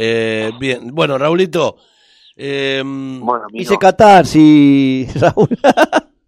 [0.00, 1.76] Eh, bien, bueno, Raulito,
[2.36, 3.46] eh, Bueno.
[3.52, 5.48] Hice catarsis, Raúl.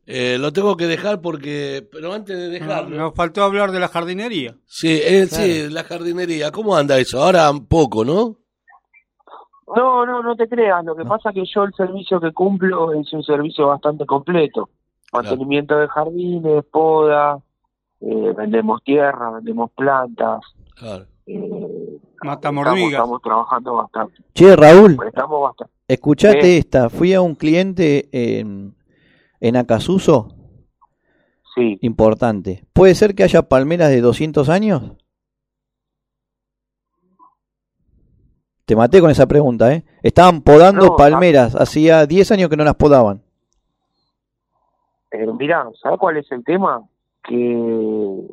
[0.07, 3.87] eh, lo tengo que dejar porque, pero antes de dejarlo, Nos faltó hablar de la
[3.87, 4.57] jardinería.
[4.67, 7.23] sí, eh, sí, la jardinería, ¿cómo anda eso?
[7.23, 8.37] Ahora un poco, ¿no?
[9.77, 10.85] No, no, no te creas.
[10.85, 14.69] Lo que pasa es que yo el servicio que cumplo es un servicio bastante completo.
[15.13, 17.39] Mantenimiento de jardines, poda,
[18.01, 20.41] eh, vendemos tierra, vendemos plantas.
[20.75, 21.07] Claro.
[22.23, 24.15] Mata estamos, trabajando bastante.
[24.35, 25.73] Che, Raúl, Estamos bastante.
[25.89, 26.59] escuchate Sí.
[26.59, 26.91] esta.
[26.91, 28.75] Fui a un cliente en,
[29.41, 30.35] en Acasuso,
[31.55, 31.79] Sí.
[31.83, 32.65] importante.
[32.73, 34.93] ¿Puede ser que haya palmeras de 200 años?
[38.67, 39.85] Te maté con esa pregunta, ¿eh?
[40.03, 41.57] Estaban podando No, palmeras.
[41.57, 43.23] Hacía 10 años que no las podaban.
[45.11, 46.87] Eh, mirá, ¿sabes cuál es el tema?
[47.25, 48.27] Que.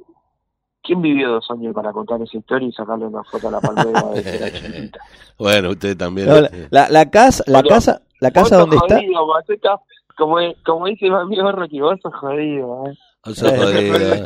[0.88, 4.04] ¿Quién vivió dos años para contar esa historia y sacarle una foto a la palmera
[4.14, 5.00] de que era chiquitita?
[5.38, 6.30] Bueno, usted también.
[6.30, 8.95] No, la, eh, la- la casa, la casa, la casa donde sos está.
[9.02, 9.80] jodido, Mateta.
[10.17, 12.94] Como, como dice mi amigo Rocky, vos sos jodido, ¿eh?
[13.26, 14.26] sos jodido.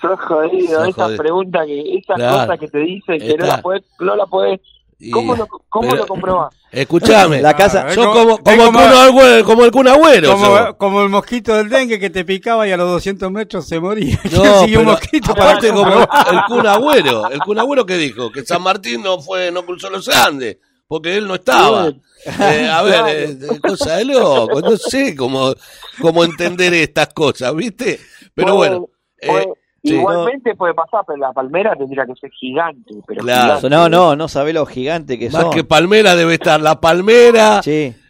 [0.00, 1.18] Sos jodido, Sos esa jodido.
[1.22, 2.38] pregunta que, esas Claro.
[2.38, 3.56] cosas que te dicen que no Está.
[3.56, 4.60] la podés, no la podés,
[5.00, 6.54] Y- ¿cómo lo, cómo pero- lo comprobás?
[6.72, 9.88] Escuchame, La casa- Ah, sos como- como, como, el como- Kun Agüero, como el Kun
[9.88, 13.78] Agüero, Como, el mosquito del dengue que te picaba y a los 200 metros se
[13.80, 14.18] moría.
[14.32, 16.06] No, Siguió un pero mosquito aparte como el
[16.48, 20.08] Kun Agüero, el Kun Agüero que dijo que San Martín no fue, no cruzó los
[20.08, 21.88] Andes, porque él no estaba.
[22.26, 23.04] Eh, a ver,
[23.40, 25.54] eh, cosa de loco, no sé cómo,
[26.00, 28.00] cómo entender estas cosas, ¿viste?
[28.34, 28.88] Pero bueno,
[29.20, 29.46] eh,
[29.88, 29.94] sí.
[29.96, 33.56] igualmente puede pasar, pero la palmera tendría que ser gigante, pero Claro.
[33.56, 33.70] gigante.
[33.70, 35.50] No, no, no sabe lo gigante que más son.
[35.52, 37.60] que palmera debe estar la palmera,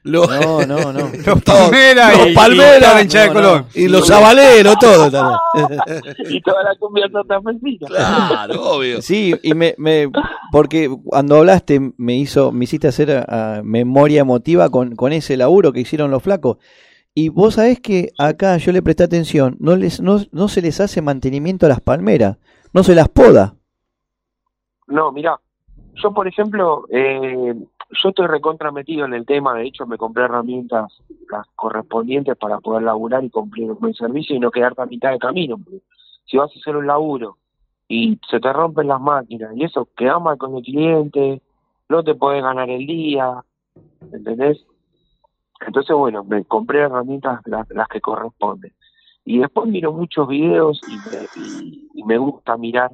[0.05, 1.01] lo- no, no, no.
[1.27, 3.05] Los palmeras los palmeras.
[3.05, 3.67] y de Colón.
[3.75, 5.39] y los sabaleros, todo también.
[6.31, 7.87] y toda la cumbia santafesina.
[7.89, 9.03] Claro, obvio.
[9.03, 10.09] Sí, y me, me
[10.51, 15.73] porque cuando hablaste me hizo, me hiciste hacer ah, memoria emotiva con, con ese laburo
[15.73, 16.56] que hicieron los flacos.
[17.21, 20.81] Y vos sabés que acá yo le presté atención, no les, no, no se les
[20.81, 22.39] hace mantenimiento a las palmeras,
[22.73, 23.56] no se las poda.
[24.87, 25.41] No, mira,
[25.97, 30.27] yo por ejemplo, eh, yo estoy recontra metido en el tema, de hecho me compré
[30.27, 30.93] herramientas
[31.28, 35.11] las correspondientes para poder laburar y cumplir con el servicio y no quedarte a mitad
[35.11, 35.59] de camino.
[36.25, 37.37] Si vas a hacer un laburo
[37.89, 41.43] y se te rompen las máquinas y eso queda mal con el cliente,
[41.89, 43.43] no te podés ganar el día,
[44.12, 44.65] ¿entendés?
[45.67, 48.73] Entonces, bueno, me compré herramientas las, las que corresponden.
[49.25, 52.93] Y después miro muchos videos y me, y- y me gusta mirar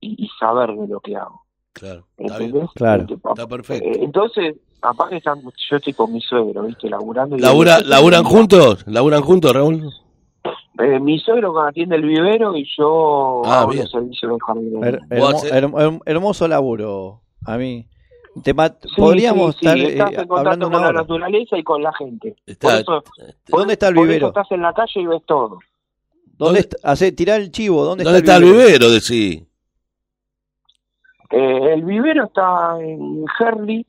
[0.00, 1.42] y, y saber de lo que hago.
[1.72, 2.50] Claro, está bien.
[2.50, 2.70] ¿Entendés?
[2.74, 3.06] Claro.
[3.08, 3.88] Está perfecto.
[3.88, 6.88] eh, Entonces, aparte están, yo estoy con mi suegro, ¿viste?
[6.90, 7.36] Laburando.
[7.36, 8.84] y- Labura, ¿Laburan juntos?
[8.88, 9.88] ¿Laburan juntos, Raúl?
[10.78, 13.82] Eh, mi suegro atiende el vivero y yo Ah, hago bien.
[13.82, 14.74] los servicios del jardín.
[14.82, 15.00] Her-
[15.52, 17.86] hermo- hermoso laburo, a mí.
[18.42, 21.00] Te Sí, podríamos sí, sí, estar estás eh, en contacto hablando con la hora.
[21.00, 22.36] naturaleza y con la gente.
[22.46, 23.04] Está- por eso,
[23.48, 24.26] por- ¿Dónde está el por eso vivero?
[24.28, 25.48] estás en la calle y ves todo.
[25.48, 26.76] ¿Dónde ¿Dónde- está?
[26.90, 28.90] Hacé, tirá el chivo, ¿dónde, ¿Dónde está el vivero?
[28.90, 29.46] Decí.
[31.30, 33.86] Eh, el vivero está en Herli,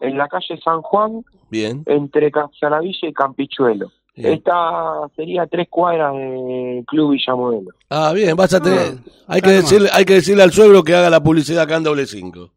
[0.00, 1.82] en la calle San Juan, Bien.
[1.86, 3.90] entre Casaravilla y Campichuelo.
[4.14, 4.32] bien.
[4.34, 7.70] Esta sería tres cuadras del Club Villamodelo.
[7.88, 8.94] Ah, bien, vas a tener.
[9.26, 11.84] Ah, hay, que decirle, hay que decirle al suegro que haga la publicidad acá en
[11.84, 12.50] doble cinco.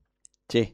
[0.49, 0.73] Sí.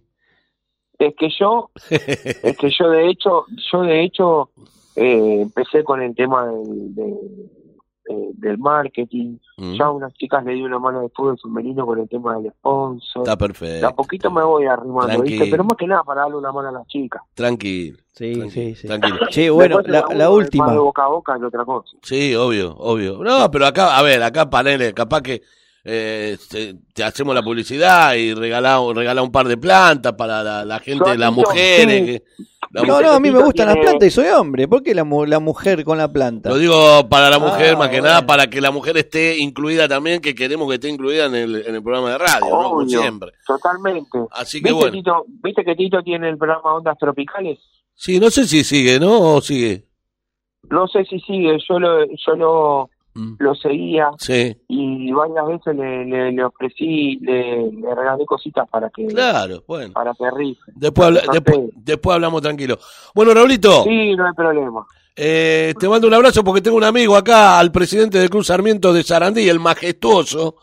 [1.00, 4.50] Es que yo, es que yo de hecho, yo de hecho
[4.96, 7.50] eh, empecé con el tema del, de-
[8.08, 9.38] eh, del marketing.
[9.58, 12.38] Mm, Ya a unas chicas le di una mano de fútbol femenino con el tema
[12.38, 13.24] del sponsor.
[13.24, 13.96] Está De a perfecto.
[13.96, 15.24] poquito me voy arrimando, Tranquilo.
[15.42, 15.48] ¿viste?
[15.52, 17.22] Pero más que nada para darle una mano a las chicas.
[17.34, 17.98] Tranquilo.
[18.14, 18.88] Sí, sí, sí.
[18.88, 19.18] Tranquilo.
[19.32, 20.72] Che, bueno, la, la es última.
[20.72, 21.98] De boca a boca que otra cosa.
[22.04, 23.18] Sí, obvio, obvio.
[23.24, 25.42] No, pero acá, a ver, acá panele, capaz que
[25.88, 30.66] eh, te, te hacemos la publicidad y regalamos regala un par de plantas para la,
[30.66, 32.22] la gente, las mujeres.
[32.38, 32.44] sí.
[32.72, 34.68] la No, mujer- no, a mí me gustan las plantas y soy hombre.
[34.68, 36.50] ¿Por qué la, la mujer con la planta?
[36.50, 38.08] Lo digo para la mujer, Ah, más que bueno.
[38.16, 41.56] nada, para que la mujer esté incluida también, que queremos que esté incluida en el,
[41.68, 42.70] en el programa de radio, ¿no?
[42.72, 43.32] Como siempre.
[43.46, 44.18] Totalmente.
[44.32, 44.92] Así que ¿Viste, bueno.
[44.92, 47.60] Tito, ¿Viste que Tito tiene el programa Ondas Tropicales?
[47.94, 49.36] Sí, no sé si sigue, ¿no?
[49.36, 49.86] O sigue.
[50.70, 53.36] No sé si sigue, yo lo, yo lo, Mm.
[53.40, 58.90] lo seguía Sí, y varias veces le, le, le ofrecí, le, le regalé cositas para
[58.90, 59.94] que claro, bueno.
[59.94, 60.62] para que rife.
[60.76, 62.78] Después, habla- después, después hablamos tranquilo.
[63.14, 64.86] Bueno, Raulito, Sí, no hay problema.
[65.16, 68.92] eh, te mando un abrazo porque tengo un amigo acá, al presidente del Club Sarmiento
[68.92, 70.56] de Sarandí, el majestuoso.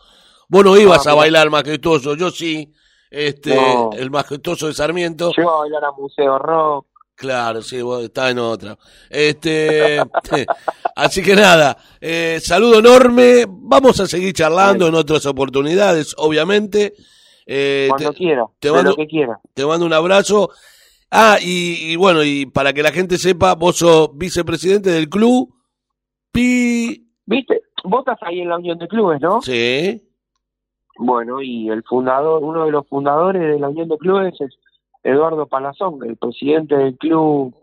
[0.47, 1.21] Vos no ibas Ah, a mira.
[1.21, 2.71] bailar majestuoso, yo sí.
[3.09, 3.89] Este, No.
[3.93, 5.31] el majestuoso de Sarmiento.
[5.35, 6.85] Llego a bailar a Museo Rock.
[7.15, 8.77] Claro, sí, vos estás en otra.
[9.09, 9.99] Este,
[10.95, 13.45] así que nada, eh, saludo enorme.
[13.47, 16.93] Vamos a seguir charlando en otras oportunidades, obviamente.
[17.45, 19.39] Eh, Cuando te, quiera, te mando- lo que quiera.
[19.53, 20.49] te mando un abrazo.
[21.11, 25.53] Ah, y, y bueno, y para que la gente sepa, vos sos vicepresidente del club
[26.31, 27.07] Pi...
[27.25, 27.61] ¿Viste?
[27.83, 29.39] Vos estás ahí en la Unión de Clubes, ¿no?
[29.41, 30.01] Sí,
[30.97, 34.55] Bueno, y el fundador, uno de los fundadores de la Unión de Clubes es
[35.03, 37.53] Eduardo Palazón, el presidente del club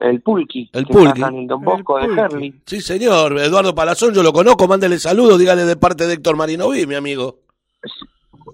[0.00, 1.20] El Pulqui, El que Pulqui.
[1.20, 2.20] está en Don Bosco El de.
[2.22, 2.60] Herli.
[2.66, 6.86] sí señor, Eduardo Palazón, yo lo conozco, mándele saludos, dígale de parte de Héctor Marinoví,
[6.86, 7.38] mi amigo.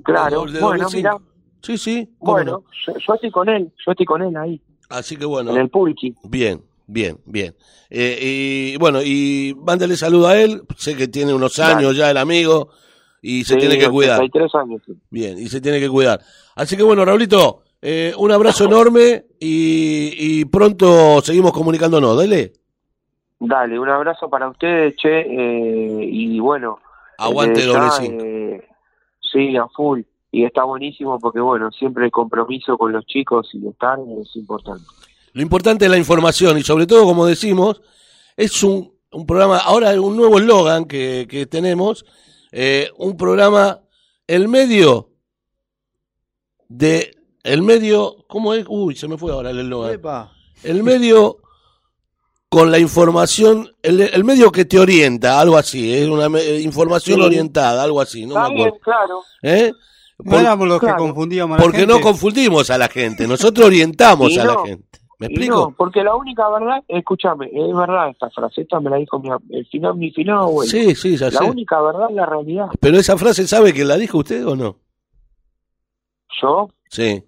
[0.05, 1.17] Claro, De doble bueno, mira,
[1.62, 2.65] Sí, sí, bueno, no.
[2.87, 5.50] yo, yo estoy con él, yo estoy con él ahí, Así que bueno.
[5.50, 6.15] en el Pulqui.
[6.25, 7.56] Bien, bien, bien.
[7.91, 8.19] Eh,
[8.75, 10.62] y bueno, y mándale saludo a él.
[10.77, 12.69] Sé que tiene unos años ya el amigo
[13.21, 14.21] y se Sí, tiene que cuidar.
[14.21, 14.82] 83 años.
[14.87, 14.93] sí.
[15.11, 16.21] Bien, y se tiene que cuidar.
[16.55, 22.17] Así que bueno, Raulito, eh, un abrazo enorme y, y pronto seguimos comunicándonos.
[22.17, 22.53] Dale.
[23.38, 26.81] Dale, un abrazo para ustedes, che, eh, y bueno.
[27.17, 28.69] Aguante doble eh,
[29.21, 30.00] sí, a full.
[30.33, 34.85] Y está buenísimo porque, bueno, siempre el compromiso con los chicos y estar es importante.
[35.32, 37.82] Lo importante es la información y sobre todo, como decimos,
[38.37, 42.05] es un, un programa, ahora un nuevo eslogan que, que tenemos,
[42.50, 43.81] eh, un programa,
[44.27, 45.11] el medio
[46.69, 47.15] de,
[47.46, 48.64] el medio, ¿cómo es?
[48.69, 50.00] Uy, se me fue ahora el eslogan.
[50.62, 51.38] El medio
[52.48, 57.19] con la información, el, el medio que te orienta, algo así, es una me- información
[57.20, 57.25] Sí.
[57.26, 58.84] orientada, algo así, no está me bien, acuerdo.
[58.84, 59.20] claro.
[59.43, 59.72] ¿Eh?
[60.19, 60.96] No Por- éramos los claro.
[60.96, 61.93] que confundíamos a la porque gente.
[61.94, 64.98] no confundimos a la gente, nosotros orientamos Y a la gente.
[65.19, 65.54] ¿Me explico?
[65.56, 69.31] No, porque la única verdad, escúchame, es verdad esta frase, esta me la dijo mi,
[69.50, 70.70] el final, mi final abuelo.
[70.70, 71.44] Sí, sí, ya la sé.
[71.44, 72.66] única verdad es la realidad.
[72.81, 74.76] Pero esa frase, ¿sabe que la dijo usted o no?
[76.40, 77.22] Yo, Sí.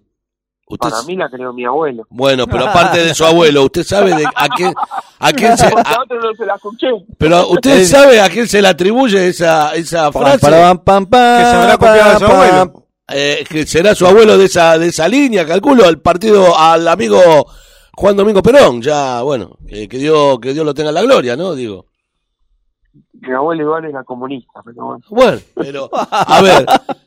[0.71, 2.05] Usted para mí la creó mi abuelo.
[2.11, 4.71] Bueno, pero aparte de su abuelo, ¿usted sabe de a quién,
[5.17, 5.65] a quién se...
[5.85, 5.95] A-
[7.17, 10.39] pero usted sabe a quién se le atribuye esa, esa frase?
[11.39, 12.85] Que se habrá copiado de su abuelo.
[13.11, 17.19] Eh, que será su abuelo de esa, de esa línea, calculo, al partido, al amigo
[17.95, 21.35] Juan Domingo Perón, ya, bueno, eh, que Dios, que Dios lo tenga en la gloria,
[21.35, 21.55] ¿no?
[21.55, 21.87] Digo.
[23.21, 25.03] Mi abuelo igual era comunista, pero bueno.
[25.09, 26.65] Bueno, pero, a ver,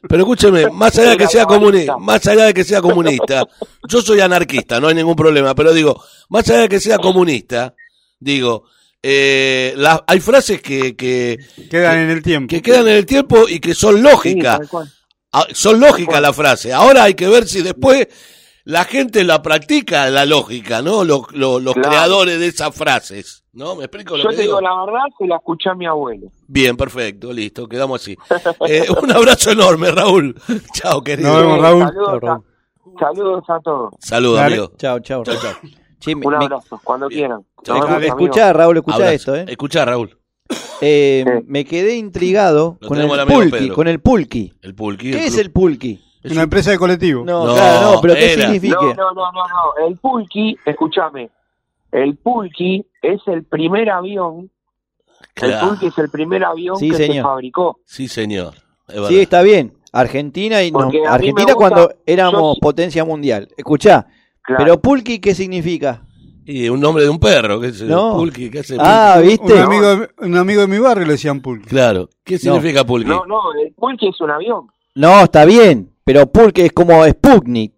[0.08, 3.44] pero escúcheme, más allá de que sea comunista, más allá de que sea comunista,
[3.88, 7.74] yo soy anarquista, no hay ningún problema, pero digo, más allá de que sea comunista,
[8.20, 8.64] digo,
[9.02, 11.38] eh, la- hay frases que, que,
[11.70, 12.48] Quedan en el tiempo.
[12.50, 14.60] que quedan en el tiempo y que son lógicas.
[15.32, 16.72] Ah, son lógicas las frases.
[16.72, 18.06] Ahora hay que ver si después
[18.64, 21.04] la gente la practica la lógica, ¿no?
[21.04, 21.88] Los, los, los Claro.
[21.88, 23.74] creadores de esas frases, ¿no?
[23.76, 24.58] ¿Me explico lo Yo que te digo?
[24.58, 26.28] digo la verdad, se la escuché a mi abuelo.
[26.46, 28.16] Bien, perfecto, listo, quedamos así.
[28.68, 30.34] Eh, un abrazo enorme, Raúl.
[30.74, 31.32] Chao, querido.
[31.32, 31.82] Nos vemos, Raúl.
[31.84, 32.42] Saludos, Chao, Raúl.
[32.94, 33.94] A, saludos a todos.
[33.98, 34.54] Saludos, Dale.
[34.56, 34.72] amigo.
[34.76, 35.22] Chao, chao.
[36.06, 37.40] Un me- abrazo, cuando quieran.
[37.64, 37.98] Chao, Nos chao.
[38.00, 39.12] vemos, escuchá, Raúl, escuchá Abrazo.
[39.14, 39.44] esto, ¿eh?
[39.48, 40.18] Escuchá, Raúl.
[40.80, 41.24] Eh.
[41.46, 44.52] Me quedé intrigado con el pulqui, con el pulqui.
[44.62, 45.12] El pulqui.
[45.12, 46.00] ¿Qué es el pulqui?
[46.22, 47.24] Es Una un- empresa de colectivo.
[47.24, 48.42] No, No, claro, no, pero ¿qué era.
[48.44, 48.76] significa?
[48.80, 49.86] No, no, no, no, no.
[49.86, 51.30] El Pulqui, escúchame.
[51.90, 54.50] El Pulqui es el primer avión.
[55.36, 55.58] El.
[55.60, 57.24] Pulqui es el primer avión Sí, que se señor.
[57.24, 57.80] fabricó.
[57.84, 58.54] Sí, señor.
[58.88, 59.06] Es.
[59.08, 59.74] Sí, está bien.
[59.92, 63.48] Argentina y no- Argentina gusta- cuando éramos yo- potencia mundial.
[63.56, 64.06] Escuchá,
[64.42, 64.64] Claro.
[64.64, 66.02] pero pulqui ¿qué significa?
[66.44, 68.14] Y un nombre de un perro, ¿qué es el No.
[68.16, 68.50] pulqui?
[68.50, 69.60] ¿Qué hace Ah, Un ¿viste?
[69.60, 71.68] amigo, de- un amigo de mi barrio le decían pulque.
[71.68, 72.08] Claro.
[72.24, 73.08] ¿Qué significa pulqui?
[73.08, 74.66] No, no, el Pulqui es un avión.
[74.94, 77.72] No, está bien, pero pulqui es como Sputnik.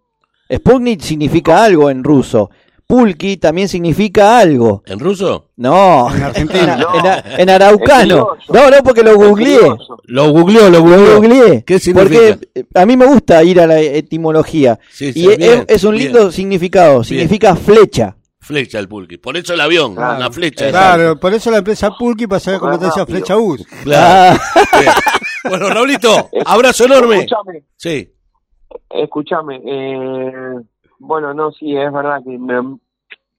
[0.53, 2.51] Sputnik significa algo en ruso.
[2.87, 4.83] Pulqui también significa algo.
[4.87, 5.51] ¿En ruso?
[5.57, 6.79] No, En Argentina.
[6.95, 8.37] en, en- en araucano.
[8.53, 9.59] No, no, porque lo googleé.
[10.05, 11.63] Lo googleó, lo googleé.
[11.65, 12.37] ¿Qué significa?
[12.37, 14.79] Porque eh, a mí me gusta ir a la etimología.
[14.91, 16.13] Sí, sí, y es, bien, es un bien.
[16.13, 17.03] lindo significado.
[17.05, 18.17] Significa flecha.
[18.41, 19.17] Flecha el pulqui.
[19.17, 20.17] Por eso el avión, Claro.
[20.19, 20.69] una flecha.
[20.69, 23.17] Claro, por eso la empresa Pulqui para saber cómo te decía Rápido.
[23.19, 23.65] Flecha Bus.
[23.85, 24.39] Claro.
[24.87, 25.49] Ah.
[25.49, 27.17] Bueno, Raulito, abrazo enorme.
[27.21, 28.11] Escúchame, Sí.
[28.91, 29.61] Escúchame.
[29.65, 30.61] Eh,
[30.99, 32.79] bueno, no, sí, es verdad que me-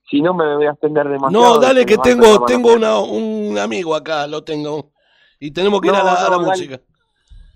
[0.09, 1.55] si no me voy a extender demasiado.
[1.55, 4.91] No, dale se que tengo, tengo una, un amigo acá, lo tengo.
[5.39, 6.79] Y tenemos que ir a la, a música.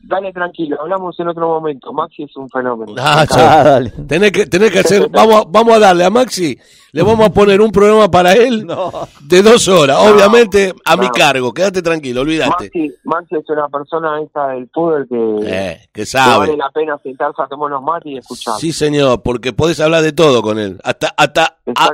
[0.01, 1.91] Dale tranquilo, hablamos en otro momento.
[1.93, 2.93] Maxi es un fenómeno.
[2.97, 3.91] Ah, ah, dale.
[4.07, 6.57] Tenés que, tenés que hacer, vamos, a- vamos a darle a Maxi,
[6.93, 8.91] le vamos a poner un programa para él No.
[9.21, 12.49] de dos horas, obviamente a mi cargo, quédate tranquilo, olvídate.
[12.65, 15.15] Maxi, Maxi es una persona esa del fútbol que,
[15.45, 16.37] Eh, que que sabe.
[16.47, 18.55] vale la pena sentarse a tomar unos mates y escuchar.
[18.59, 21.89] Sí, señor, porque podés hablar de todo con él, hasta, hasta, a-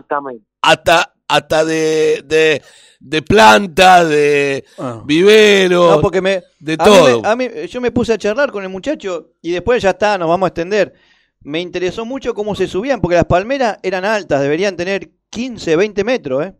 [0.62, 2.62] hasta, hasta de, de,
[3.08, 5.04] de planta, de Ah.
[5.06, 7.26] vivero, No, porque me, de a mí todo.
[7.26, 10.28] a mí- yo me puse a charlar con el muchacho y después ya está, nos
[10.28, 10.94] vamos a extender.
[11.42, 16.04] Me interesó mucho cómo se subían, porque las palmeras eran altas, deberían tener 15, 20
[16.04, 16.56] metros, ¿eh?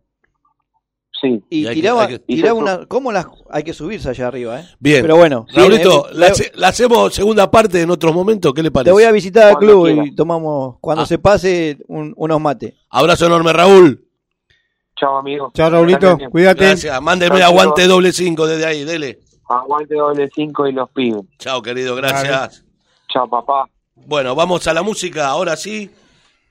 [1.20, 1.42] Sí.
[1.50, 2.86] Y, que- tiraba, que- tiraba y se- una.
[2.86, 3.26] ¿Cómo las.?
[3.50, 4.64] Hay que subirse allá arriba, ¿eh?
[4.78, 5.00] Bien.
[5.02, 5.46] Pero bueno.
[5.52, 8.52] Raulito, eh, la, hacemos segunda parte en otros momentos.
[8.54, 8.90] ¿Qué le parece?
[8.90, 10.04] te voy a visitar al club quiera.
[10.06, 10.76] y tomamos.
[10.80, 11.06] Cuando Ah.
[11.06, 12.74] se pase, un- unos mates.
[12.90, 14.05] Abrazo enorme, Raúl.
[14.96, 15.52] Chao, amigo.
[15.54, 16.18] Chao, Raulito.
[16.30, 16.64] Cuídate.
[16.66, 17.02] Gracias.
[17.02, 18.84] Mándeme Chao, aguante doble cinco desde ahí.
[18.84, 19.20] Dele.
[19.48, 21.22] Aguante doble 5 y los pibes.
[21.38, 21.94] Chao, querido.
[21.94, 22.64] Gracias.
[23.08, 23.68] Chao, papá.
[23.94, 25.28] Bueno, vamos a la música.
[25.28, 25.88] Ahora sí.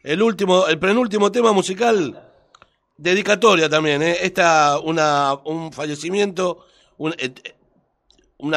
[0.02, 2.22] El último, el penúltimo tema musical.
[2.98, 4.18] Dedicatoria también, ¿eh?
[4.22, 6.66] Esta, una, un fallecimiento,
[6.98, 7.34] un eh,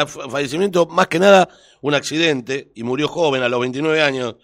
[0.06, 1.48] fa- fallecimiento, más que nada,
[1.80, 4.36] un accidente, y murió joven, a los 29 años.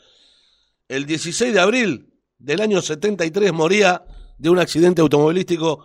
[0.88, 4.02] El 16 de abril del año 73 moría
[4.38, 5.84] de un accidente automovilístico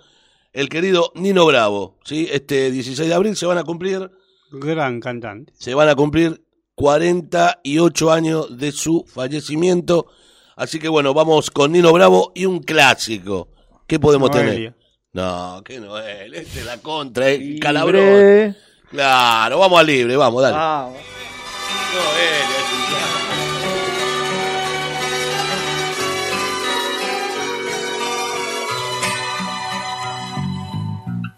[0.53, 1.97] el querido Nino Bravo.
[2.03, 2.27] ¿sí?
[2.31, 4.09] Este 16 de abril se van a cumplir
[4.51, 5.53] Gran cantante.
[5.57, 6.43] se van a cumplir
[6.75, 10.07] 48 años de su fallecimiento.
[10.55, 13.49] Así que bueno, vamos con Nino Bravo y un clásico.
[13.87, 14.53] ¿Qué podemos Noelia.
[14.53, 14.75] tener?
[15.13, 18.55] No, que Noel, este es la contra, el calabrón.
[18.89, 20.55] Claro, vamos a libre, vamos, dale.
[20.59, 22.38] Ah, es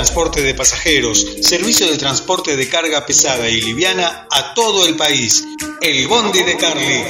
[0.00, 5.44] Transporte de pasajeros, servicio de transporte de carga pesada y liviana a todo el país.
[5.82, 7.04] El Bondi de Carly.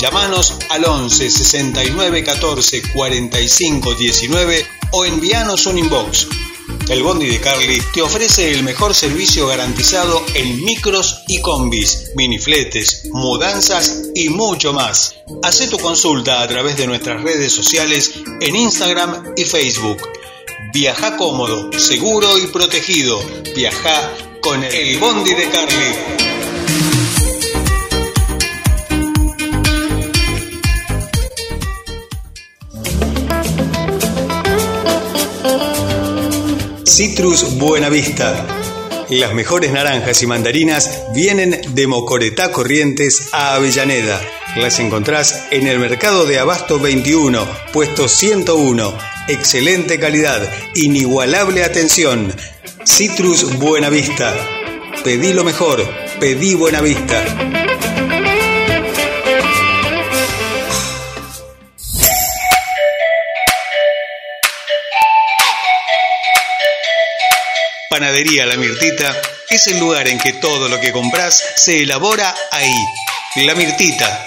[0.00, 6.28] Llámanos al 11 69 14 45 19 o envíanos un inbox.
[6.88, 13.02] El Bondi de Carly te ofrece el mejor servicio garantizado en micros y combis, minifletes,
[13.12, 15.14] mudanzas y mucho más.
[15.42, 20.19] Haz tu consulta a través de nuestras redes sociales en Instagram y Facebook.
[20.72, 23.20] Viaja cómodo, seguro y protegido.
[23.54, 26.20] Viaja con el Bondi de Carly.
[36.86, 38.46] Citrus Buenavista.
[39.08, 44.20] Las mejores naranjas y mandarinas vienen de Mocoretá Corrientes a Avellaneda.
[44.56, 49.09] Las encontrás en el mercado de Abasto 21, puesto 101.
[49.28, 50.42] Excelente calidad,
[50.74, 52.34] inigualable atención.
[52.84, 54.34] Citrus Buenavista.
[55.04, 57.22] Pedí lo mejor, pedí Buenavista.
[67.88, 72.86] Panadería La Mirtita es el lugar en que todo lo que compras se elabora ahí.
[73.44, 74.26] La Mirtita.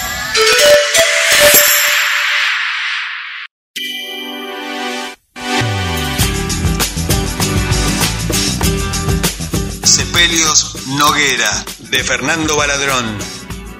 [11.01, 13.17] Noguera, de Fernando Baladrón.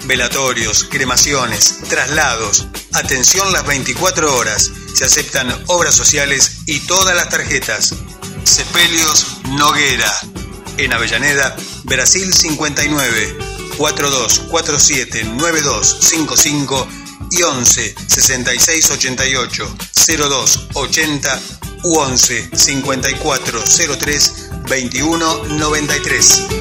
[0.05, 2.65] Velatorios, cremaciones, traslados.
[2.93, 4.71] Atención las 24 horas.
[4.95, 7.93] Se aceptan obras sociales y todas las tarjetas.
[8.43, 10.11] Sepelios Noguera.
[10.77, 13.37] En Avellaneda, Brasil 59
[13.77, 16.87] 4247 9255
[17.33, 19.75] y 11 66 88
[20.17, 21.41] 02 80
[21.83, 23.63] u 11 54
[23.99, 26.60] 03 21 93.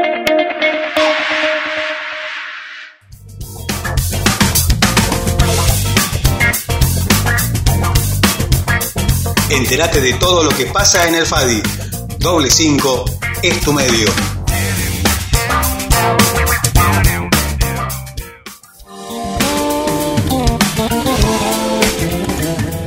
[9.51, 11.61] Entérate de todo lo que pasa en el FADI.
[12.19, 13.05] Doble 5
[13.43, 14.09] es tu medio.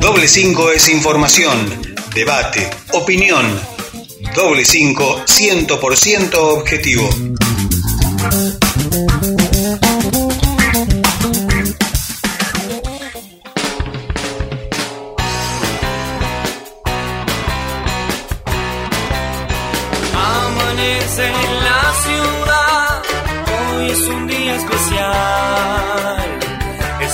[0.01, 1.83] Doble 5 es información,
[2.15, 3.61] debate, opinión.
[4.35, 7.11] Doble 5, 100% objetivo.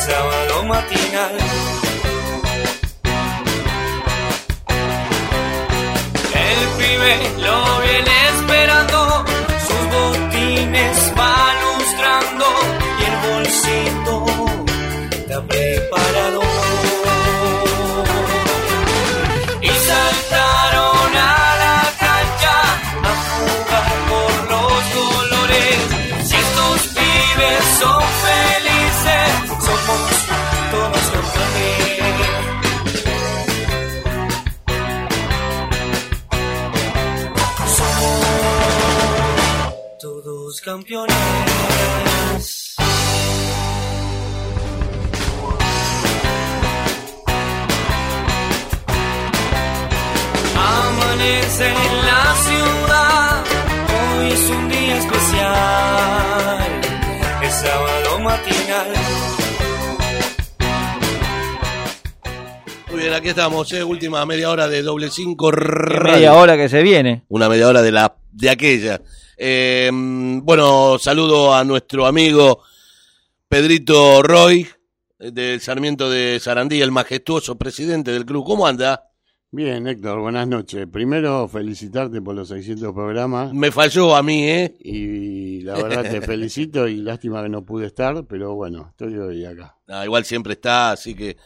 [0.01, 1.90] Sábado matinal.
[63.11, 67.25] Bien, aquí estamos, eh, última media hora de doble cinco media hora que se viene.
[67.29, 69.01] Una media hora de la de aquella.
[69.37, 72.63] Eh, bueno, saludo a nuestro amigo
[73.49, 74.69] Pedrito Roy,
[75.19, 78.45] eh, del Sarmiento de Sarandí, el majestuoso presidente del club.
[78.45, 79.09] ¿Cómo anda?
[79.51, 80.87] Bien, Héctor, buenas noches.
[80.87, 84.77] Primero, felicitarte por los 600 programas Me falló a mí, ¿eh?
[84.79, 89.45] y la verdad te felicito y lástima que no pude estar, pero bueno, estoy hoy
[89.45, 89.77] acá.
[89.89, 91.37] Ah, igual siempre está, así que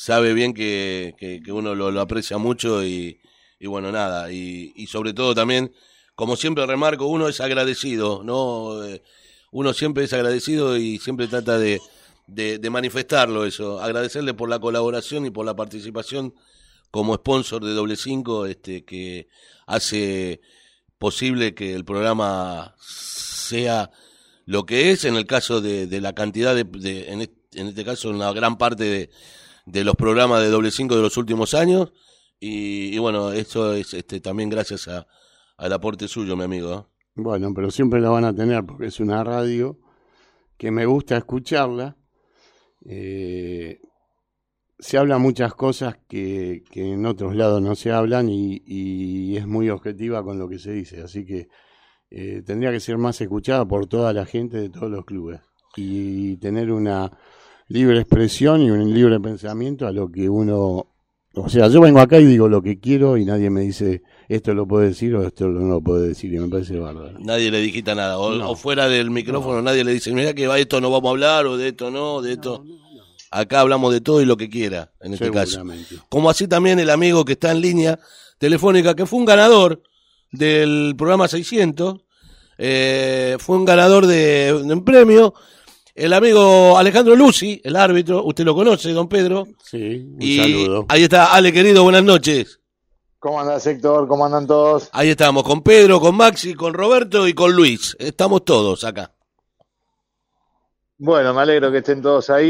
[0.00, 3.20] sabe bien que, que, uno lo, lo aprecia mucho y,
[3.58, 4.32] y bueno, nada.
[4.32, 5.74] Y, y sobre todo también,
[6.14, 8.82] como siempre remarco, uno es agradecido, ¿no?
[8.82, 9.02] Eh,
[9.52, 11.80] Uno siempre es agradecido y siempre trata de,
[12.26, 13.80] de, manifestarlo eso.
[13.82, 16.32] Agradecerle por la colaboración y por la participación
[16.90, 19.28] como sponsor de Doble Cinco, este, que
[19.66, 20.40] hace
[20.98, 23.90] posible que el programa sea
[24.46, 26.64] lo que es en el caso de, de la cantidad de,
[27.12, 29.10] en, este, en este caso en la gran parte de,
[29.66, 31.92] de los programas de doble cinco de los últimos años
[32.38, 35.06] y, bueno eso es este también gracias a,
[35.56, 36.90] al aporte suyo mi amigo ¿eh?
[37.14, 39.78] Bueno, pero siempre la van a tener porque es una radio
[40.56, 41.96] que me gusta escucharla.
[42.86, 43.80] Eh,
[44.78, 49.46] se hablan muchas cosas que, que en otros lados no se hablan y, y es
[49.46, 51.48] muy objetiva con lo que se dice, así que
[52.10, 55.40] eh, tendría que ser más escuchada por toda la gente de todos los clubes
[55.76, 57.10] y tener una
[57.70, 60.86] libre expresión y un libre pensamiento a lo que uno...
[61.34, 64.52] O sea, yo vengo acá y digo lo que quiero y nadie me dice esto
[64.52, 67.18] lo puede decir o esto no lo puede decir y me parece bárbaro.
[67.20, 68.50] nadie le digita nada o, No.
[68.50, 71.46] o fuera del micrófono nadie le dice mira que va esto no vamos a hablar
[71.46, 72.64] o de esto no de esto
[73.30, 75.62] acá hablamos de todo y lo que quiera en este caso.
[76.08, 77.96] Como así también el amigo que está en línea
[78.38, 79.82] telefónica, que fue un ganador
[80.32, 82.00] del programa 600,
[82.58, 85.32] eh, fue un ganador de, de un premio,
[85.94, 90.86] el amigo Alejandro Lucy, el árbitro, usted lo conoce, don Pedro, Sí, un y saludo.
[90.88, 92.60] ahí está, Ale querido, buenas noches.
[93.18, 94.08] ¿Cómo andás, Héctor?
[94.08, 94.88] ¿Cómo andan todos?
[94.92, 99.12] Ahí estamos, con Pedro, con Maxi, con Roberto y con Luis, estamos todos acá.
[100.98, 102.46] Bueno, me alegro que estén todos ahí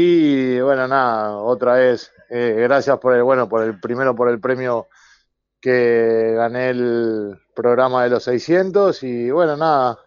[0.57, 4.41] y bueno, nada, otra vez, eh, gracias por el, bueno, por el, primero por el
[4.41, 4.87] premio
[5.61, 9.99] que gané el programa de los 600 y bueno, nada,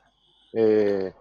[0.52, 1.12] eh,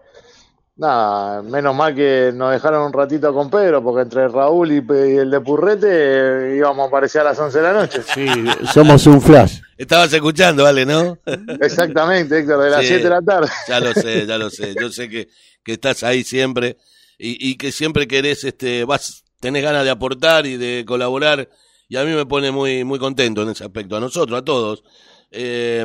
[0.76, 5.30] nada, menos mal que nos dejaron un ratito con Pedro porque entre Raúl y, el
[5.30, 8.02] de Purrete eh, íbamos a aparecer a las 11 de la noche.
[8.02, 8.26] Sí,
[8.72, 9.60] somos un flash.
[9.76, 11.18] Estabas escuchando, Ale, ¿no?
[11.60, 12.88] Exactamente, Héctor, de las Sí.
[12.88, 13.48] 7 de la tarde.
[13.68, 14.74] Ya lo sé, ya lo sé.
[14.80, 15.28] Yo sé que,
[15.62, 16.76] que estás ahí siempre
[17.18, 21.48] y, y que siempre querés, este, vas, tenés ganas de aportar y de colaborar
[21.88, 24.82] y a mí me pone muy, muy contento en ese aspecto, a nosotros, a todos.
[25.30, 25.84] Eh,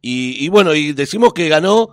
[0.00, 1.90] y, y bueno, y decimos que ganó,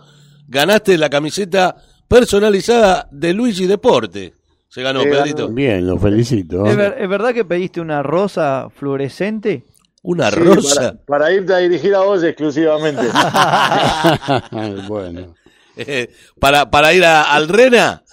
[0.47, 1.75] ganaste la camiseta
[2.09, 4.33] personalizada de Luigi Deporte.
[4.67, 5.47] Se ganó, Sí, Pedrito.
[5.47, 6.65] Bien, lo felicito.
[6.65, 9.63] ¿Es, ver- es verdad que pediste una rosa fluorescente?
[10.01, 10.75] Una Sí, rosa.
[10.75, 13.01] Para, para irte a dirigir a vos exclusivamente.
[14.87, 15.35] bueno,
[15.75, 18.03] eh, para, para ir a- al Rena.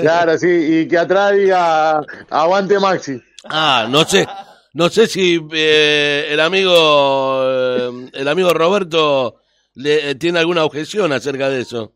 [0.00, 3.20] Claro, sí, y que atrás diga aguante Maxi.
[3.44, 4.26] Ah, no sé,
[4.74, 9.36] no sé si eh, el amigo, eh, el amigo Roberto
[9.74, 11.92] le, eh, tiene alguna objeción acerca de eso.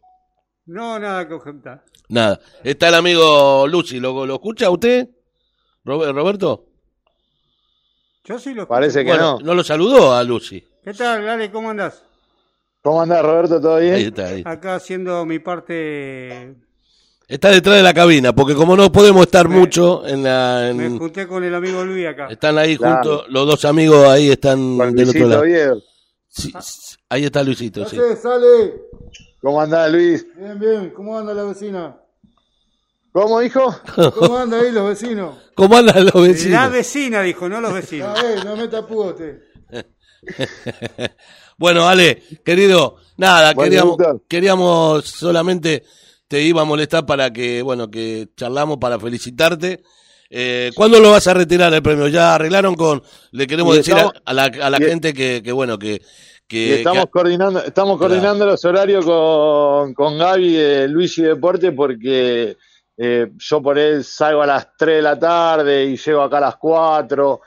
[0.67, 1.85] No, nada que objetar.
[2.09, 2.41] Nada.
[2.63, 5.09] Está el amigo Lucy, ¿lo, lo escucha usted,
[5.85, 6.67] Robe- Roberto?
[8.25, 8.69] Yo sí lo escucho.
[8.69, 9.47] Parece que Bueno, no.
[9.47, 10.63] no lo saludó a Lucy.
[10.85, 11.51] ¿Qué tal, Lale?
[11.51, 12.05] ¿Cómo andás?
[12.83, 13.61] ¿Cómo andás, Roberto?
[13.61, 13.95] ¿Todo bien?
[13.95, 14.43] Ahí está, ahí.
[14.45, 16.57] Acá haciendo mi parte.
[17.29, 20.87] Está detrás de la cabina, porque como no podemos estar Me- mucho en la, Me
[20.87, 22.27] en- junté con el amigo Luis acá.
[22.29, 22.95] están ahí Claro.
[22.97, 25.81] juntos, los dos amigos ahí están del otro Luisito lado.
[26.29, 26.53] Sí,
[27.09, 27.97] ahí está Luisito, sí.
[28.21, 28.75] sale.
[29.43, 30.27] ¿Cómo andás, Luis?
[30.37, 30.91] Bien, bien.
[30.91, 31.97] ¿Cómo anda la vecina?
[33.13, 33.75] ¿Cómo, hijo?
[34.15, 35.37] ¿Cómo anda ahí los vecinos?
[35.55, 36.71] ¿Cómo andan los La vecinos?
[36.73, 38.19] vecina, dijo, no los vecinos.
[38.19, 39.43] A ver, no me tapó usted.
[41.59, 43.97] bueno, Ale, querido, nada, queríamos,
[44.29, 45.83] queríamos solamente
[46.29, 49.83] te iba a molestar para que, bueno, que charlamos para felicitarte.
[50.31, 52.09] Eh, ¿Cuándo lo vas a retirar el premio?
[52.09, 53.03] Ya arreglaron con,
[53.33, 56.01] le queremos Y decir a- estamos- a, la, a la gente que, que, bueno, que,
[56.53, 58.11] que, Y estamos que- coordinando, estamos Claro.
[58.15, 62.57] coordinando los horarios con, con Gaby de Luis y Deporte porque
[62.99, 66.41] eh, yo por él salgo a las 3 de la tarde y llego acá a
[66.43, 67.41] las 4.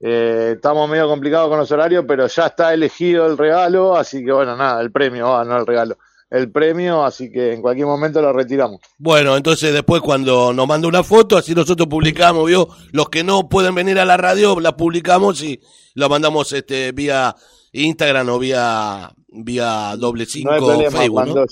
[0.00, 4.32] Eh, estamos medio complicados con los horarios, pero ya está elegido el regalo, así que
[4.32, 5.96] bueno, nada, el premio, ah, no el regalo.
[6.30, 8.80] el premio, así que en cualquier momento lo retiramos.
[8.98, 12.68] Bueno, entonces después cuando nos manda una foto, así nosotros publicamos, ¿vio?
[12.92, 15.60] Los que no pueden venir a la radio, la publicamos y
[15.94, 17.34] la mandamos este vía
[17.74, 20.90] Instagram o vía vía doble No hay cinco problema.
[20.90, 21.32] Facebook, ¿no?
[21.34, 21.46] cuando,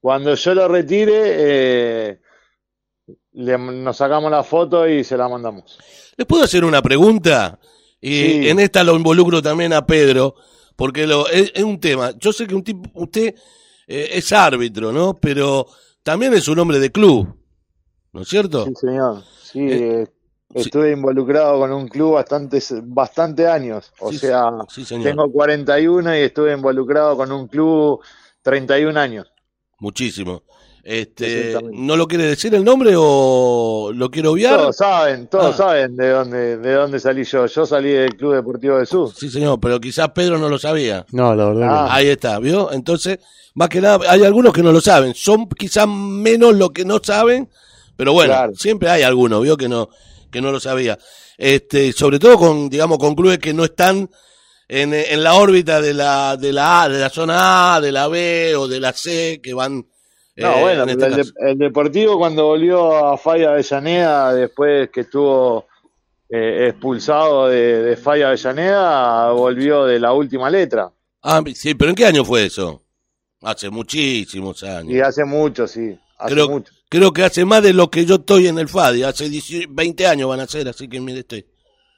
[0.00, 2.20] cuando yo lo retire, eh,
[3.32, 5.78] le- nos sacamos la foto y se la mandamos.
[6.16, 7.58] ¿Les puedo hacer una pregunta?
[8.00, 8.48] Y Sí.
[8.48, 10.34] en esta lo involucro también a Pedro,
[10.76, 12.12] porque lo, es, es un tema.
[12.18, 13.34] Yo sé que un tipo, usted
[13.86, 15.14] eh, es árbitro, ¿no?
[15.20, 15.66] Pero
[16.02, 17.36] también es un hombre de club,
[18.12, 18.64] ¿no es cierto?
[18.66, 19.22] Sí, señor.
[19.42, 20.06] Sí, Eh,
[20.54, 23.92] estuve involucrado con un club bastantes, bastante años.
[24.00, 28.00] O Sí, sea, sí, tengo 41 y estuve involucrado con un club
[28.42, 29.32] 31 años.
[29.78, 30.42] Muchísimo.
[30.82, 31.58] Este.
[31.72, 34.56] ¿No lo quiere decir el nombre o lo quiero obviar?
[34.58, 35.56] Todos saben, todos Ah.
[35.58, 37.44] saben de dónde, de dónde salí yo.
[37.46, 39.12] Yo salí del Club Deportivo del Sur.
[39.14, 41.04] Sí, señor, pero quizás Pedro no lo sabía.
[41.12, 41.94] No, la verdad Ah.
[41.94, 42.72] Ahí está, ¿vio?
[42.72, 43.18] Entonces,
[43.54, 45.14] más que nada, hay algunos que no lo saben.
[45.14, 47.48] Son quizás menos los que no saben,
[47.96, 48.52] pero bueno, Claro.
[48.54, 49.58] siempre hay algunos, ¿vio?
[49.58, 49.90] Que no,
[50.30, 50.98] que no lo sabía.
[51.36, 54.08] Este, sobre todo con, digamos, con clubes que no están
[54.68, 58.08] en, en la órbita de la, de la A, de la zona A, de la
[58.08, 59.86] B o de la C, que van.
[60.36, 64.32] No, eh, bueno, en pero este el, de- el Deportivo cuando volvió a Falla Avellaneda,
[64.34, 65.66] después que estuvo
[66.28, 70.90] eh, expulsado de, de Falla Avellaneda, volvió de la última letra.
[71.22, 72.82] Ah, sí, pero ¿en qué año fue eso?
[73.42, 74.92] Hace muchísimos años.
[74.92, 75.98] Y hace mucho, sí.
[76.18, 76.72] Hace Creo, mucho.
[76.90, 79.04] Creo que hace más de lo que yo estoy en el FADI.
[79.04, 81.46] Hace 18 20 años van a ser, así que mire este.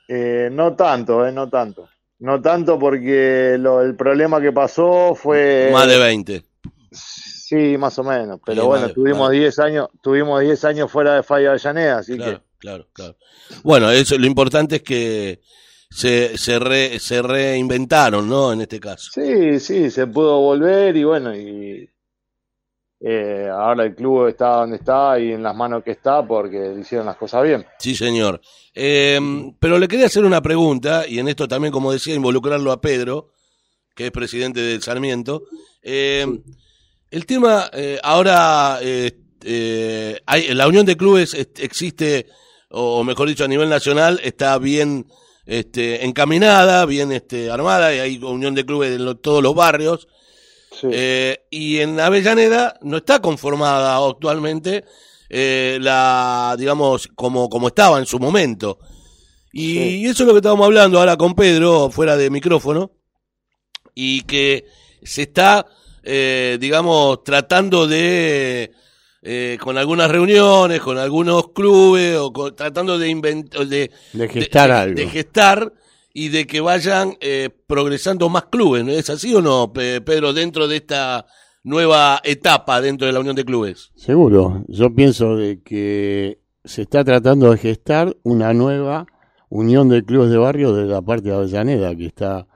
[0.08, 1.88] Eh, no tanto, eh, no tanto.
[2.20, 5.70] No tanto porque lo, el problema que pasó fue...
[5.72, 6.44] Más de 20.
[6.92, 8.38] Sí, más o menos.
[8.46, 11.98] Pero Sí, bueno, tuvimos más de- 10 años, tuvimos 10 años fuera de Falla Avellaneda,
[11.98, 13.16] así Claro, claro, claro.
[13.64, 15.40] Bueno, eso, lo importante es que
[15.90, 18.52] se, se, re- se reinventaron, ¿no?
[18.52, 19.10] En este caso.
[19.14, 21.88] que sí, sí, se pudo volver y bueno, y
[23.04, 27.06] eh, ahora el club está donde está y en las manos que está porque hicieron
[27.06, 27.66] las cosas bien.
[27.78, 28.40] Sí, señor.
[28.74, 29.18] Eh,
[29.58, 33.30] pero le quería hacer una pregunta, y en esto también, como decía, involucrarlo a Pedro,
[33.94, 35.42] que es presidente del Sarmiento.
[35.82, 36.26] Eh,
[37.10, 39.12] el tema, eh, ahora, eh,
[39.44, 42.26] eh, hay, la unión de clubes existe,
[42.70, 45.06] o mejor dicho, a nivel nacional, está bien
[45.44, 50.06] este, encaminada, bien este, armada, y hay unión de clubes en lo- todos los barrios.
[50.82, 50.88] Sí.
[50.92, 54.84] Eh, y en Avellaneda no está conformada actualmente
[55.30, 58.78] eh, la, digamos, como, como estaba en su momento.
[59.52, 59.78] Y, Sí.
[60.00, 62.90] y eso es lo que estábamos hablando ahora con Pedro, fuera de micrófono,
[63.94, 64.64] y que
[65.02, 65.66] se está,
[66.02, 68.72] eh, digamos, tratando de,
[69.22, 74.68] eh, con algunas reuniones, con algunos clubes, o con- tratando de inventar, de, De gestar
[74.70, 74.94] de- algo.
[74.96, 75.72] de gestar
[76.14, 80.32] y de que vayan eh, progresando más clubes, ¿no es así o no, Pe- Pedro,
[80.32, 81.26] dentro de esta
[81.64, 83.90] nueva etapa dentro de la Unión de Clubes?
[83.96, 84.64] Seguro.
[84.68, 89.06] Yo pienso de que se está tratando de gestar una nueva
[89.48, 92.46] unión de clubes de barrio de la parte de Avellaneda, que está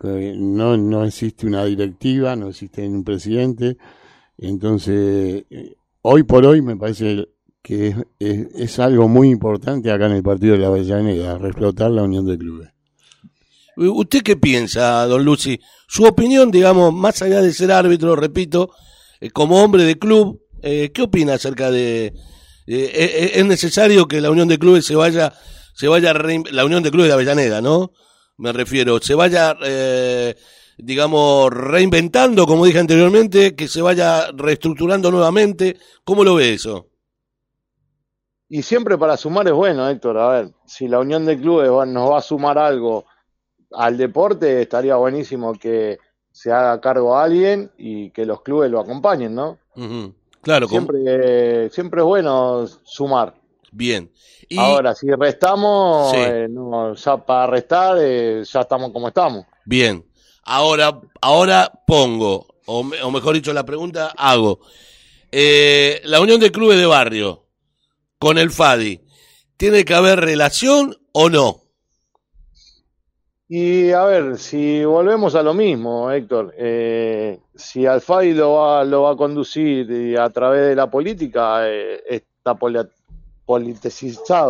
[0.00, 3.76] que no, no existe una directiva, no existe un presidente.
[4.38, 7.28] Entonces, eh, hoy por hoy me parece
[7.62, 11.90] que es, es- es algo muy importante acá en el partido de la Avellaneda, reflotar
[11.90, 12.68] la unión de clubes.
[13.76, 15.58] ¿Usted qué piensa, don Lucy?
[15.88, 18.70] Su opinión, digamos, más allá de ser árbitro, repito,
[19.20, 22.14] eh, como hombre de club, eh, ¿qué opina acerca de...
[22.66, 25.32] eh, es necesario que la Unión de Clubes se vaya,
[25.74, 27.92] se vaya, la Unión de Clubes de Avellaneda, ¿no?
[28.36, 29.56] Me refiero, se vaya,
[30.76, 35.76] digamos, reinventando, como dije anteriormente, que se vaya reestructurando nuevamente.
[36.02, 36.88] ¿Cómo lo ve eso?
[38.48, 40.18] Y siempre para sumar es bueno, Héctor.
[40.18, 43.04] A ver, si la unión de clubes nos va a sumar algo
[43.76, 45.98] al deporte, estaría buenísimo que
[46.30, 49.58] se haga cargo a alguien y que los clubes lo acompañen, ¿no?
[50.42, 53.34] Claro, Siempre, siempre es bueno sumar.
[53.72, 54.10] bien.
[54.48, 56.16] Y, Ahora, si restamos, Sí.
[56.20, 59.46] eh, no, ya para restar, eh, ya estamos como estamos.
[59.64, 60.04] Bien.
[60.44, 64.60] Ahora, ahora pongo, o, me- o mejor dicho, la pregunta hago.
[65.32, 67.46] Eh, la unión de clubes de barrio
[68.18, 69.00] con el FADI,
[69.56, 71.62] ¿tiene que haber relación o no?
[73.56, 79.02] Y a ver, si volvemos a lo mismo, Héctor, eh, si Alfadi lo va, lo
[79.02, 82.56] va a conducir y a través de la política, eh, está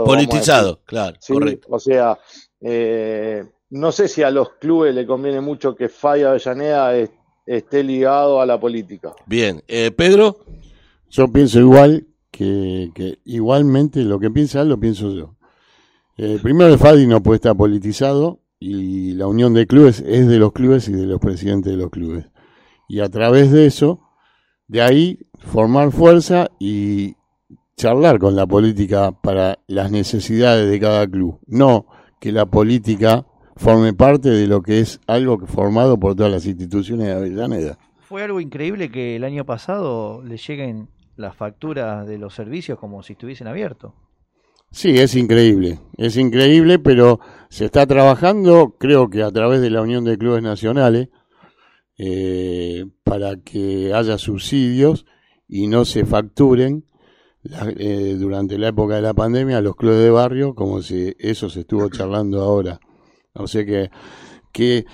[0.06, 0.84] Politizado, decir.
[0.86, 1.66] claro, Sí, correcto.
[1.70, 2.18] o sea,
[2.62, 7.10] eh, no sé si a los clubes le conviene mucho que Falla Avellaneda es-
[7.44, 9.12] esté ligado a la política.
[9.26, 9.62] Bien.
[9.68, 10.38] Eh, Pedro,
[11.10, 15.34] Yo pienso igual que, que igualmente lo que piensa él lo pienso yo.
[16.16, 20.38] Eh, primero el FADI no puede estar politizado y la unión de clubes es de
[20.38, 22.24] los clubes y de los presidentes de los clubes.
[22.88, 24.00] Y a través de eso
[24.66, 27.16] De ahí formar fuerza y
[27.76, 31.38] charlar con la política para las necesidades de cada club.
[31.46, 31.86] No
[32.18, 37.08] que la política forme parte de lo que es algo formado por todas las instituciones
[37.08, 37.78] de Avellaneda.
[38.00, 43.02] Fue algo increíble que el año pasado le lleguen las facturas de los servicios como
[43.02, 43.92] si estuviesen abiertos.
[44.74, 47.20] Sí, es increíble, es increíble, pero
[47.54, 51.10] se está trabajando, creo que a través de la Unión de Clubes Nacionales,
[51.96, 55.06] eh, para que haya subsidios
[55.46, 56.84] y no se facturen
[57.78, 61.60] eh, durante la época de la pandemia los clubes de barrio, como si eso se
[61.60, 62.80] estuvo charlando ahora.
[63.34, 63.88] O sea que,
[64.50, 64.84] que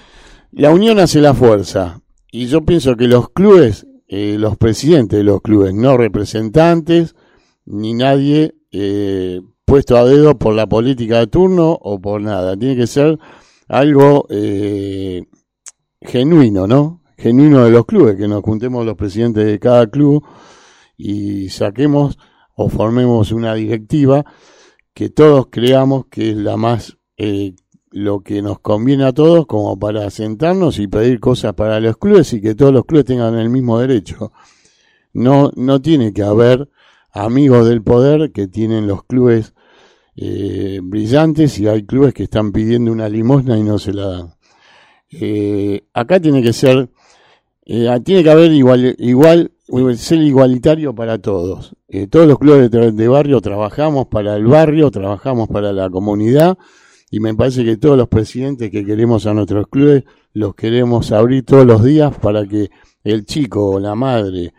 [0.52, 2.02] la unión hace la fuerza.
[2.30, 7.14] Y yo pienso que los clubes, eh, los presidentes de los clubes, no representantes,
[7.64, 8.54] ni nadie
[9.70, 12.56] puesto a dedo por la política de turno o por nada.
[12.56, 13.16] Tiene que ser
[13.68, 15.22] algo eh,
[16.00, 17.02] genuino, ¿no?
[17.16, 20.26] Genuino de los clubes, que nos juntemos los presidentes de cada club
[20.96, 22.18] y saquemos
[22.56, 24.24] o formemos una directiva
[24.92, 27.54] que todos creamos que es la más eh,
[27.92, 32.32] lo que nos conviene a todos como para sentarnos y pedir cosas para los clubes
[32.32, 34.32] y que todos los clubes tengan el mismo derecho.
[35.12, 36.68] No, no tiene que haber
[37.12, 39.54] amigos del poder que tienen los clubes
[40.22, 44.34] eh, brillantes y hay clubes que están pidiendo una limosna y no se la dan.
[45.10, 46.90] Eh, acá tiene que ser,
[47.64, 49.50] eh, tiene que haber igual, igual,
[49.96, 51.74] ser igualitario para todos.
[51.88, 56.58] Eh, todos los clubes de, de barrio trabajamos para el barrio, trabajamos para la comunidad
[57.10, 60.04] y me parece que todos los presidentes que queremos a nuestros clubes
[60.34, 62.70] los queremos abrir todos los días para que
[63.04, 64.52] el chico o la madre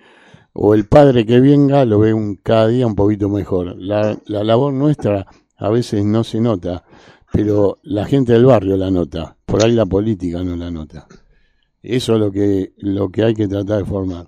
[0.53, 3.75] o el padre que venga lo ve un, cada día un poquito mejor.
[3.77, 5.27] La, la labor nuestra
[5.61, 6.83] a veces no se nota,
[7.31, 11.07] pero la gente del barrio la nota, por ahí la política no la nota.
[11.81, 14.27] Eso es lo que, lo que hay que tratar de formar.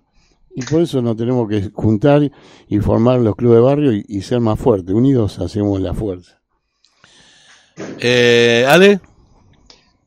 [0.55, 2.31] Y por eso nos tenemos que juntar
[2.67, 4.93] y formar los clubes de barrio y, y ser más fuertes.
[4.95, 6.39] Unidos hacemos la fuerza.
[7.99, 8.99] Eh, Ale,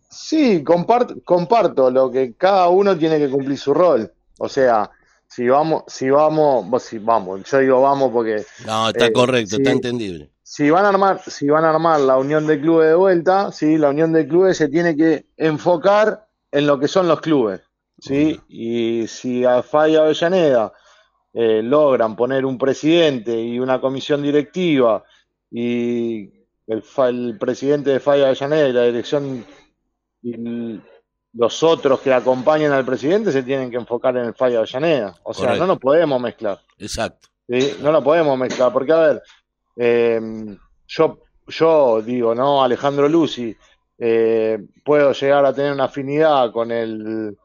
[0.08, 4.12] Sí, compart- comparto lo que cada uno tiene que cumplir su rol.
[4.38, 4.90] O sea,
[5.28, 9.56] si vamos, si vamos, vos si vamos, yo digo vamos porque no, está Eh, correcto,
[9.56, 10.30] está entendible.
[10.48, 13.78] Si van a armar, si van a armar la unión de clubes de vuelta, sí,
[13.78, 17.62] la unión de clubes se tiene que enfocar en lo que son los clubes,
[17.98, 20.72] sí, y si a Falla Avellaneda
[21.32, 25.02] eh, logran poner un presidente y una comisión directiva
[25.50, 26.30] y
[26.68, 29.44] el, el presidente de Falla Avellaneda y la dirección
[30.22, 30.80] y
[31.32, 35.34] los otros que acompañan al presidente se tienen que enfocar en el Falla Avellaneda, o
[35.34, 35.66] sea, Correcto.
[35.66, 36.60] no nos podemos mezclar.
[36.78, 37.26] Exacto.
[37.48, 37.78] ¿sí?
[37.82, 39.22] No lo podemos mezclar, porque a ver,
[39.76, 40.20] eh,
[40.86, 42.62] yo, yo digo, ¿no?
[42.62, 43.56] Alejandro Lucy,
[43.98, 47.36] eh, puedo llegar a tener una afinidad con el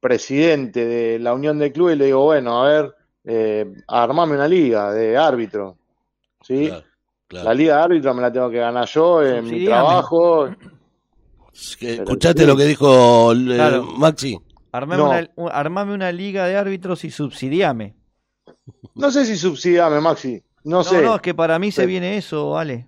[0.00, 4.48] presidente de la Unión de Clubes y le digo, bueno, a ver, eh, armame una
[4.48, 5.76] liga de árbitro,
[6.42, 6.66] ¿sí?
[6.68, 6.84] Claro,
[7.28, 7.48] claro.
[7.48, 10.48] La liga de árbitro me la tengo que ganar yo en mi trabajo.
[11.54, 12.46] Es que Pero Escuchaste sí.
[12.46, 13.84] lo que dijo eh, Claro.
[13.84, 14.38] Maxi.
[14.72, 15.10] Armame, No.
[15.36, 17.94] una, armame una liga de árbitros y subsidiame.
[18.94, 21.02] No sé si subsidiame, Maxi, no, No, sé.
[21.02, 21.86] no, es que para mí se Sí.
[21.86, 22.86] viene eso, Ale.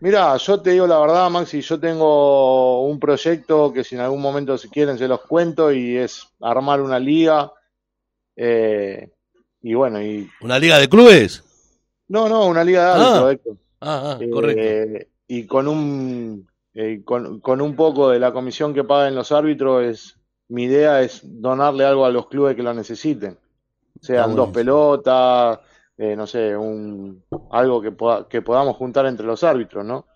[0.00, 4.22] Mira, yo te digo la verdad, Maxi, yo tengo un proyecto que si en algún
[4.22, 7.52] momento si quieren se los cuento y es armar una liga.
[8.36, 9.10] eh,
[9.60, 11.44] y bueno, y ¿Una liga de clubes?
[12.08, 13.32] no, no, una liga de árbitros, Ah.
[13.32, 13.56] Héctor.
[13.82, 15.06] Ah, ah, Eh, correcto.
[15.28, 19.84] y con un eh, con, con un poco de la comisión que paguen los árbitros
[19.84, 20.16] es
[20.48, 23.36] mi idea es donarle algo a los clubes que lo necesiten.
[24.00, 25.58] Sean dos pelotas,
[26.02, 30.06] eh, no sé, un algo que poda- que podamos juntar entre los árbitros, ¿no?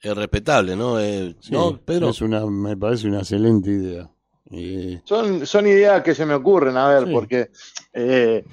[0.00, 1.00] Es respetable, ¿no?
[1.00, 2.10] Eh, Sí, ¿No, Pedro?
[2.10, 4.08] es una, me parece una excelente idea.
[4.52, 7.12] Eh, Son, son ideas que se me ocurren, a ver, Sí.
[7.12, 7.50] porque
[7.92, 8.44] eh,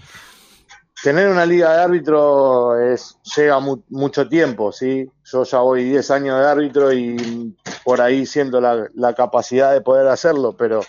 [1.03, 5.07] tener una liga de árbitro es, lleva mu- mucho tiempo, ¿sí?
[5.31, 9.81] Yo ya voy 10 años de árbitro y por ahí siento la, la capacidad de
[9.81, 10.81] poder hacerlo, pero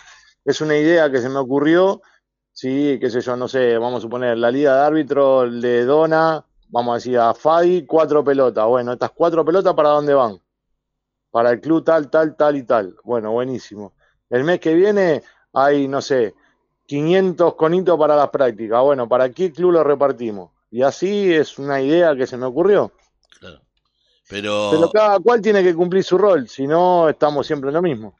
[0.44, 2.00] es una idea que se me ocurrió,
[2.54, 2.96] ¿sí?
[2.98, 6.92] Qué sé yo, no sé, vamos a suponer, la liga de árbitro le dona, vamos
[6.92, 8.66] a decir, a Fadi cuatro pelotas.
[8.66, 10.40] Bueno, estas cuatro pelotas, ¿para dónde van?
[11.30, 12.96] Para el club tal, tal, tal y tal.
[13.04, 13.92] Bueno, buenísimo.
[14.30, 16.34] El mes que viene hay, no sé,
[16.86, 18.80] 500 conitos para las prácticas.
[18.82, 20.52] Bueno, ¿para qué club lo repartimos?
[20.70, 22.92] Y así es una idea que se me ocurrió.
[23.40, 23.60] Claro.
[24.28, 27.82] Pero, Pero cada cual tiene que cumplir su rol, si no estamos siempre en lo
[27.82, 28.16] mismo.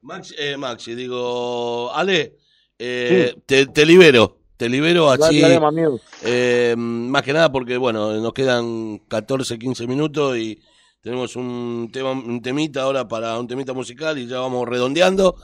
[0.00, 2.36] Maxi, eh, Maxi, digo, Ale,
[2.78, 5.42] eh, te, te libero, te libero así,
[6.24, 10.58] eh, más que nada porque, bueno, nos quedan 14, 15 minutos y
[11.02, 15.36] tenemos un tema, un temita ahora para un temita musical y ya vamos redondeando.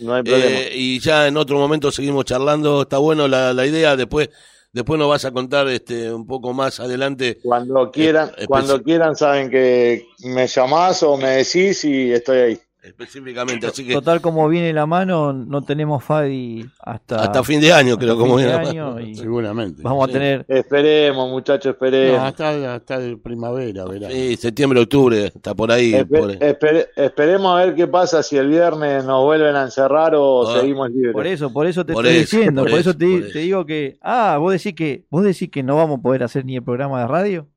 [0.00, 0.50] No hay problema.
[0.50, 2.82] Eh, y ya en otro momento seguimos charlando.
[2.82, 3.94] Está bueno la, la idea.
[3.94, 4.30] Después,
[4.72, 7.38] después nos vas a contar este un poco más adelante.
[7.42, 12.58] Cuando quieran, Eh, cuando quieran saben que me llamás o me decís y estoy ahí.
[12.82, 13.66] Específicamente.
[13.66, 17.96] Así que Total, como viene la mano, no tenemos Fadi hasta, hasta fin de año,
[17.96, 19.00] creo, como viene la mano.
[19.00, 19.82] y Seguramente.
[19.82, 20.12] Vamos a Sí.
[20.14, 20.44] tener.
[20.48, 22.20] Esperemos, muchachos, No, esperemos.
[22.20, 24.12] hasta, hasta de primavera, verano.
[24.14, 25.92] Sí, septiembre, octubre, está por ahí.
[25.92, 26.38] Espe- por ahí.
[26.40, 30.60] espere- esperemos a ver qué pasa si el viernes nos vuelven a encerrar o Ah.
[30.60, 31.12] seguimos libres.
[31.12, 33.20] Por eso, por eso te Por estoy eso, diciendo, por por, eso, eso, te, por
[33.22, 33.38] te eso.
[33.38, 36.56] digo que, ah, vos decís que, vos decís que no vamos a poder hacer ni
[36.56, 37.48] el programa de radio.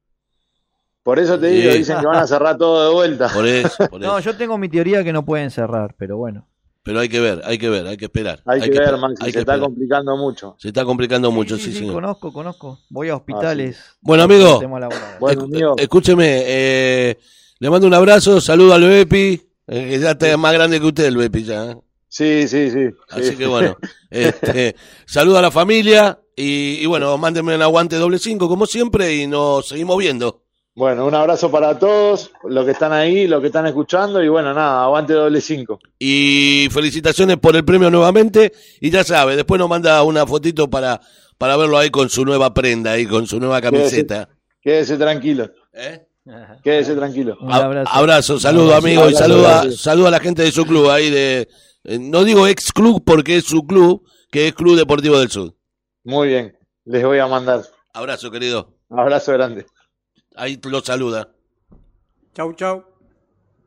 [1.05, 1.77] Por eso te digo, Sí.
[1.77, 3.29] dicen que van a cerrar todo de vuelta.
[3.31, 4.31] Por eso, por No, eso.
[4.31, 6.47] yo tengo mi teoría que no pueden cerrar, pero bueno.
[6.81, 8.41] Pero hay que ver, hay que ver, hay que esperar.
[8.45, 9.59] Hay, que, ver, Maxi, hay se que está esperar.
[9.59, 10.55] complicando mucho.
[10.57, 11.93] Se está complicando mucho, sí, sí, señor.
[11.93, 12.79] conozco, conozco.
[12.89, 13.77] Voy a hospitales.
[14.01, 14.59] Bueno, amigo.
[15.19, 17.17] Bueno, amigo, escúcheme, eh,
[17.59, 21.05] le mando un abrazo, saludo al Bepi, eh, que ya está más grande que usted
[21.05, 21.65] el Bepi ya.
[21.71, 21.77] ¿eh?
[22.07, 22.89] sí, sí, sí.
[23.09, 23.35] Así sí.
[23.35, 23.77] que bueno,
[24.09, 24.75] este,
[25.05, 29.27] saludo a la familia y, y bueno, mándenme un aguante doble cinco como siempre y
[29.27, 30.44] nos seguimos viendo.
[30.77, 34.53] Bueno, un abrazo para todos, los que están ahí, los que están escuchando y bueno,
[34.53, 35.79] nada, aguante doble cinco.
[35.97, 38.51] Y felicitaciones por el premio nuevamente
[38.81, 40.99] y ya sabe, después nos manda una fotito para,
[41.37, 44.27] para verlo ahí con su nueva prenda, ahí con su nueva camiseta.
[44.61, 46.07] Quédese tranquilo, ¿Eh?
[46.61, 47.37] quédese tranquilo.
[47.39, 47.91] Un abrazo.
[47.93, 51.47] Abrazo, saludo abrazo, amigo y saluda, saluda a la gente de su club ahí de,
[51.85, 55.53] eh, no digo ex club porque es su club, que es Club Deportivo del Sur.
[56.03, 57.61] Muy bien, les voy a mandar.
[57.93, 59.65] Abrazo querido, Abrazo grande.
[60.37, 61.29] Ahí lo saluda.
[62.33, 62.83] Chau, chau.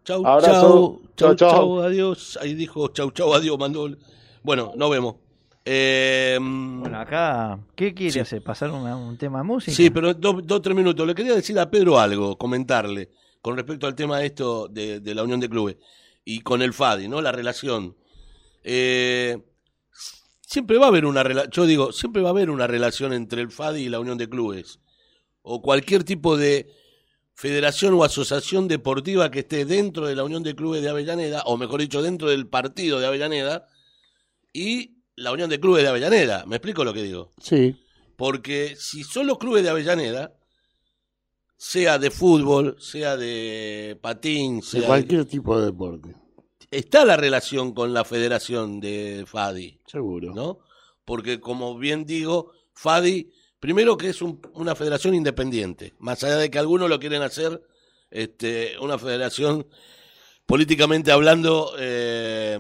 [0.04, 0.50] Chau, Abrazo.
[0.50, 1.50] chau, chau, Chau, chau.
[1.50, 2.38] chau, adiós.
[2.40, 3.88] Ahí dijo chau, chau, adiós, mandó.
[4.42, 5.16] Bueno, nos vemos.
[5.64, 8.20] Eh, Bueno, acá, ¿qué quiere Sí.
[8.20, 8.42] hacer?
[8.42, 9.76] ¿Pasar una- un tema de música?
[9.76, 11.06] sí, pero dos, dos, tres minutos.
[11.06, 13.10] Le quería decir a Pedro algo, comentarle,
[13.42, 15.76] con respecto al tema esto de, de la unión de clubes
[16.24, 17.20] y con el FADI, ¿no?
[17.20, 17.94] La relación.
[18.64, 19.36] Eh,
[20.40, 23.42] siempre va a haber una relación, yo digo, siempre va a haber una relación entre
[23.42, 24.80] el FADI y la unión de clubes.
[25.50, 26.68] O cualquier tipo de
[27.34, 31.56] federación o asociación deportiva que esté dentro de la Unión de Clubes de Avellaneda, o
[31.56, 33.66] mejor dicho, dentro del partido de Avellaneda,
[34.52, 36.44] y la Unión de Clubes de Avellaneda.
[36.46, 37.32] ¿Me explico lo que digo?
[37.42, 37.76] Sí,
[38.16, 40.34] Porque si son los clubes de Avellaneda,
[41.56, 46.14] sea de fútbol, sea de patín, sea de- cualquier tipo de deporte,
[46.70, 50.34] está la relación con la federación de FADI, seguro.
[50.34, 50.58] ¿no?
[51.04, 53.30] Porque como bien digo, FADI,
[53.60, 57.62] primero que es un- una federación independiente, más allá de que algunos lo quieren hacer,
[58.10, 59.66] este, una federación
[60.46, 62.58] políticamente hablando eh,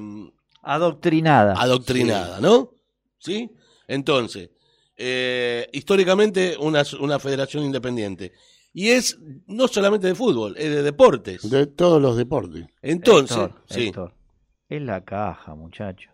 [0.62, 1.54] Adoctrinada.
[1.54, 2.72] adoctrinada, ¿no?
[3.18, 3.50] ¿Sí?
[3.86, 4.50] Entonces,
[4.96, 8.32] eh, históricamente una, una federación independiente.
[8.74, 11.48] Y es no solamente de fútbol, es de deportes.
[11.48, 12.66] De todos los deportes.
[12.82, 14.14] Entonces, Héctor, sí, Héctor,
[14.68, 16.10] es la caja, muchacho.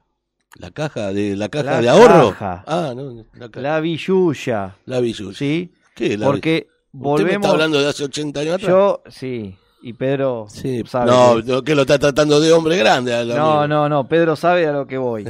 [0.57, 2.31] La caja de la caja La de ahorro.
[2.31, 2.65] caja.
[2.67, 3.61] Ah, no, la caja.
[3.61, 5.01] La billulla, La.
[5.35, 5.73] ¿sí?
[5.95, 7.35] ¿Qué la Porque Usted me volvemos...
[7.37, 8.69] está hablando de hace 80 años atrás.
[8.69, 13.11] Yo, sí, y Pedro Sí, sabe no, que- lo está tratando de hombre grande.
[13.27, 13.69] No, amigo.
[13.69, 15.25] no, no, Pedro sabe a lo que voy.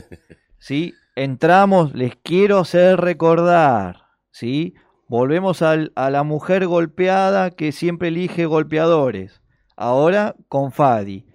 [0.59, 0.93] ¿Sí?
[1.16, 4.75] Entramos, les quiero hacer recordar, ¿sí?
[5.09, 9.41] Volvemos al- a la mujer golpeada que siempre elige golpeadores.
[9.77, 11.27] Ahora con Fadi.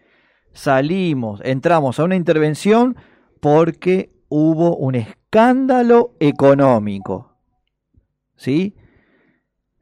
[0.53, 2.95] Salimos, entramos a una intervención
[3.39, 7.33] porque hubo un escándalo económico.
[8.35, 8.75] ¿Sí?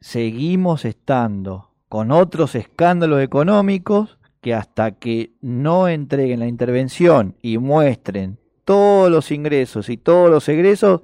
[0.00, 8.38] Seguimos estando con otros escándalos económicos que hasta que no entreguen la intervención y muestren
[8.64, 11.00] todos los ingresos y todos los egresos,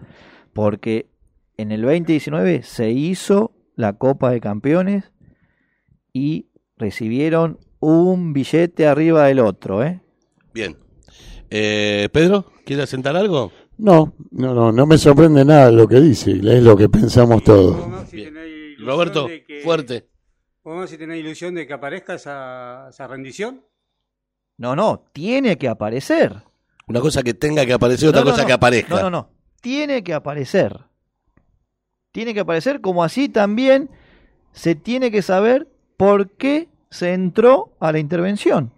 [0.53, 1.09] porque
[1.57, 5.13] en el 2019 se hizo la Copa de Campeones
[6.13, 10.01] y recibieron un billete arriba del otro, ¿eh?
[10.53, 10.84] Bien.
[11.57, 13.53] Eh, Pedro, ¿quiere asentar algo?
[13.79, 17.77] No, no, no, no me sorprende nada lo que dice, es lo que pensamos todos.
[18.13, 18.35] Ilusión
[18.85, 20.09] Roberto, que- fuerte.
[20.65, 23.63] vos, Maxi, tenés ilusión de que aparezca esa, esa rendición?
[24.59, 26.35] No, no, tiene que aparecer.
[26.89, 28.47] Una cosa que tenga que aparecer, otra No, no, cosa no.
[28.49, 28.95] que aparezca.
[28.97, 29.29] No, no, no.
[29.61, 30.77] Tiene que aparecer.
[32.11, 33.91] Tiene que aparecer como así también
[34.51, 38.73] se tiene que saber por qué se entró a la intervención.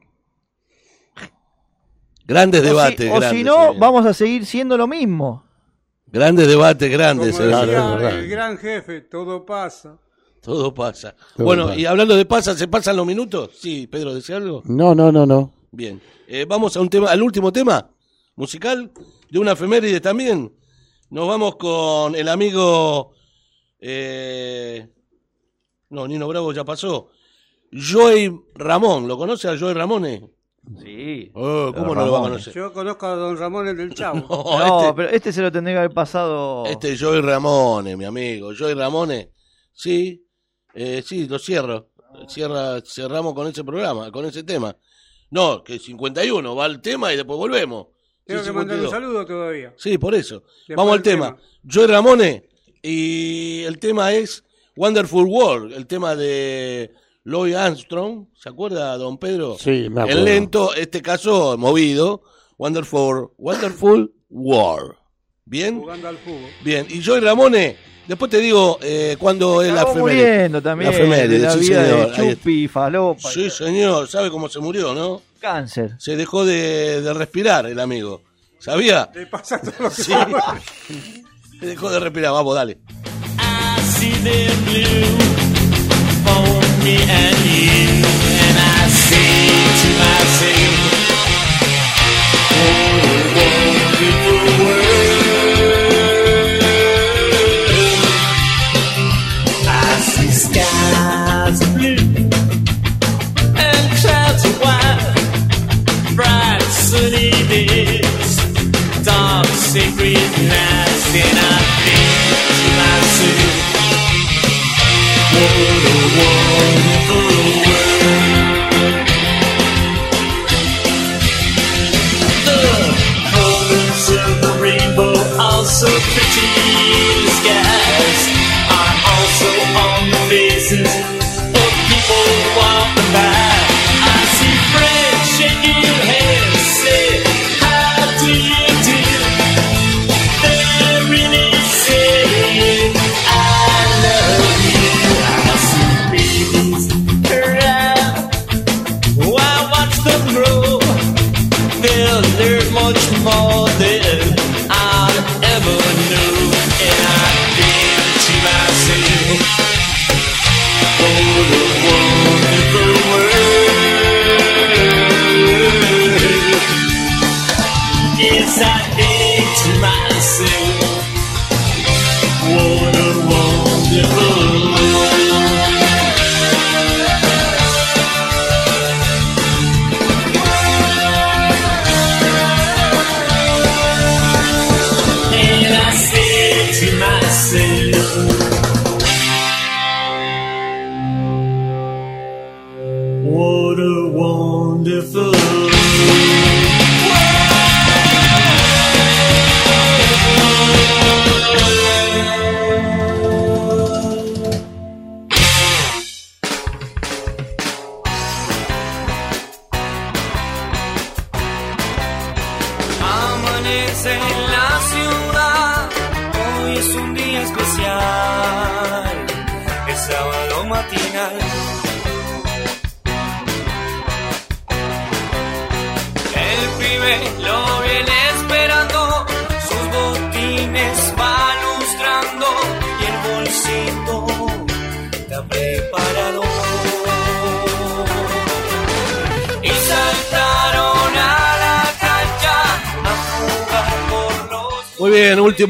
[2.26, 5.44] Grandes O si- debates, o si, no, vamos a seguir siendo lo mismo.
[6.06, 7.36] Grandes debates, grandes.
[7.36, 7.48] Como.
[7.48, 9.98] Claro, el gran jefe, todo pasa.
[10.40, 11.14] Todo pasa.
[11.36, 11.78] Todo bueno, pasa.
[11.78, 13.50] y hablando de pasa, ¿se pasan los minutos?
[13.60, 14.62] Sí, Pedro, ¿decía algo?
[14.64, 15.52] No, no, no, no.
[15.72, 16.00] Bien.
[16.28, 17.90] Eh, vamos a un tema, al último tema
[18.36, 18.90] musical
[19.30, 20.52] de una efeméride también.
[21.10, 23.12] Nos vamos con el amigo.
[23.80, 24.88] eh,
[25.90, 27.10] no, Nino Bravo ya pasó.
[27.72, 29.06] Joey Ramón.
[29.06, 30.30] ¿Lo conoce a Joey Ramone?
[30.82, 31.30] Sí.
[31.34, 32.52] Oh, ¿Cómo no lo va a conocer?
[32.52, 34.26] Yo conozco a don Ramón el del Chavo.
[34.28, 36.64] No, No, este, pero este se lo tendría que haber pasado.
[36.66, 38.50] este es Joey Ramone, mi amigo.
[38.58, 39.30] Joey Ramone,
[39.72, 40.26] sí,
[40.74, 41.90] eh, sí, lo cierro.
[42.28, 44.74] Cierra, cerramos con ese programa, con ese tema.
[45.30, 47.88] No, que 51, va el tema y después volvemos.
[48.24, 48.90] Tengo Sí, que mandar un 52.
[48.90, 49.74] saludo todavía.
[49.76, 50.42] Sí, por eso.
[50.66, 51.36] Después Vamos al tema.
[51.36, 51.38] tema.
[51.70, 52.48] Joey Ramone
[52.82, 54.42] y el tema es
[54.76, 56.92] Wonderful World, el tema de
[57.26, 58.26] Lloyd Armstrong.
[58.40, 59.56] ¿Se acuerda, don Pedro?
[59.58, 60.20] Sí, me acuerdo.
[60.20, 62.22] El lento, este caso movido,
[62.56, 64.94] Wonderful, Wonderful World.
[65.44, 65.80] ¿Bien?
[65.80, 66.50] Jugando al fútbol.
[66.64, 66.86] Bien.
[66.88, 70.90] Y Joey Ramone, después te digo eh, cuándo es la muriendo también.
[70.92, 72.16] La efeméride, de la sí, vida señor.
[72.16, 73.30] de Chupi, Falopa.
[73.30, 74.06] Sí, señor.
[74.08, 75.20] ¿Sabe cómo se murió, no?
[75.40, 75.96] Cáncer.
[75.98, 78.22] Se dejó de, de respirar el amigo.
[78.60, 79.10] ¿Sabía?
[79.14, 80.12] Le pasa todo lo que Sí.
[81.60, 82.32] Se dejó de respirar.
[82.32, 82.78] Vamos, dale.
[83.38, 85.35] I see them blue for
[86.86, 87.88] me and you,
[88.46, 89.50] and I say
[89.82, 90.65] to myself,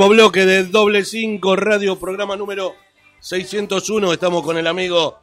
[0.07, 2.75] último bloque de Doble 5 Radio, programa número
[3.21, 4.13] 601.
[4.13, 5.17] Estamos con el amigo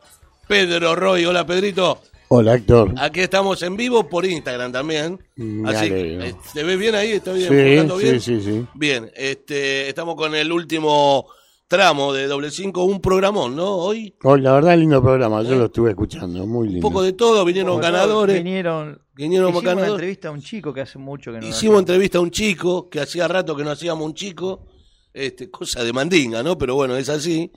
[0.48, 1.26] Pedro Roy.
[1.26, 2.00] Hola, Pedrito.
[2.28, 2.94] Hola, Héctor.
[2.98, 5.20] Aquí estamos en vivo por Instagram también.
[5.36, 6.24] Me Así, alegro.
[6.26, 7.12] eh, ¿Te ves bien ahí?
[7.12, 7.48] ¿Está bien?
[7.48, 8.20] Sí, bien?
[8.22, 8.66] sí, sí.
[8.74, 11.28] Bien, este, estamos con el último
[11.68, 13.76] tramo de Doble 5, un programón, ¿no?
[13.78, 15.44] Hoy Oh, la verdad, lindo programa.
[15.44, 16.46] Yo lo estuve escuchando.
[16.46, 16.90] Muy un lindo.
[16.90, 18.36] poco de todo, vinieron Como ganadores.
[18.44, 19.00] Vinieron.
[19.16, 21.48] Vinieron hicimos una entrevista a un chico que hace mucho que no.
[21.48, 24.66] Hicimos entrevista a un chico, que hacía rato que no hacíamos un chico,
[25.14, 26.58] este, cosa de mandinga, ¿no?
[26.58, 27.52] Pero bueno, es así.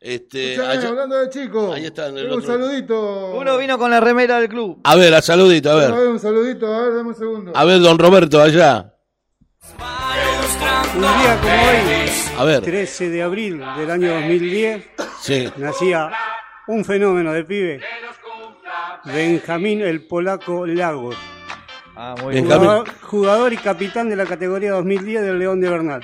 [0.00, 2.52] Este, Escuchame, allá- hablando de chicos, Ahí está, en el tengo un otro.
[2.58, 3.34] saludito.
[3.36, 4.80] Uno vino con la remera del club.
[4.82, 5.92] a ver, a saludito, a A ver.
[5.92, 7.52] ver, un saludito, a ver, dame un segundo.
[7.54, 8.94] A ver, don Roberto, allá.
[10.94, 14.84] Un día como hoy, A ver, 13 de abril del año 2010,
[15.20, 15.48] sí.
[15.56, 16.10] nacía
[16.66, 17.80] un fenómeno de pibe,
[19.04, 21.16] Benjamín el polaco Lagos,
[21.96, 22.48] Ah, muy Benjamín.
[22.60, 22.84] bien.
[22.84, 26.02] jugador, jugador y capitán de la categoría 2010 del León de Bernal.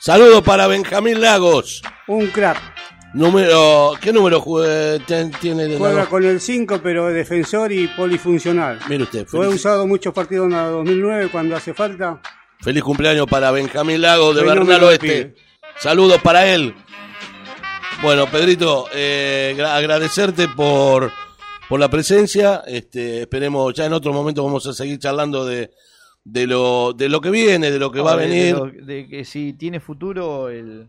[0.00, 1.82] Saludos para Benjamín Lagos.
[2.08, 2.58] Un crack,
[3.12, 4.40] Número, ¿qué número
[5.04, 8.78] ten- tiene de juega con el 5 pero defensor y polifuncional.
[8.88, 12.20] Mire usted, Lo he feliz, usado muchos partidos en la 2009 cuando hace falta.
[12.60, 15.34] feliz cumpleaños para Benjamín Lagos de Bernal Oeste.
[15.80, 16.72] Saludos para él.
[18.00, 21.10] Bueno, Pedrito, eh, gra- agradecerte por
[21.68, 22.62] por la presencia.
[22.66, 25.70] Este, esperemos, ya en otro momento vamos a seguir charlando de,
[26.24, 28.54] de lo, de lo que viene, de lo que va a de venir.
[28.56, 30.88] lo- De, que si tiene futuro el...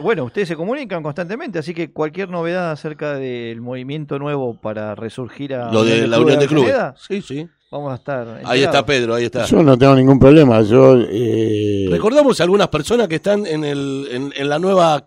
[0.00, 5.54] Bueno, ustedes se comunican constantemente, así que cualquier novedad acerca del movimiento nuevo para resurgir
[5.54, 6.74] a Lo de la Unión de Clubes.
[6.96, 7.48] Sí, sí.
[7.70, 8.26] Vamos a estar.
[8.44, 8.84] Ahí está enterados.
[8.84, 9.44] Pedro, ahí está.
[9.46, 10.60] Yo no tengo ningún problema.
[10.62, 15.06] Yo eh, Recordamos algunas personas que están en, el, en, en la nueva.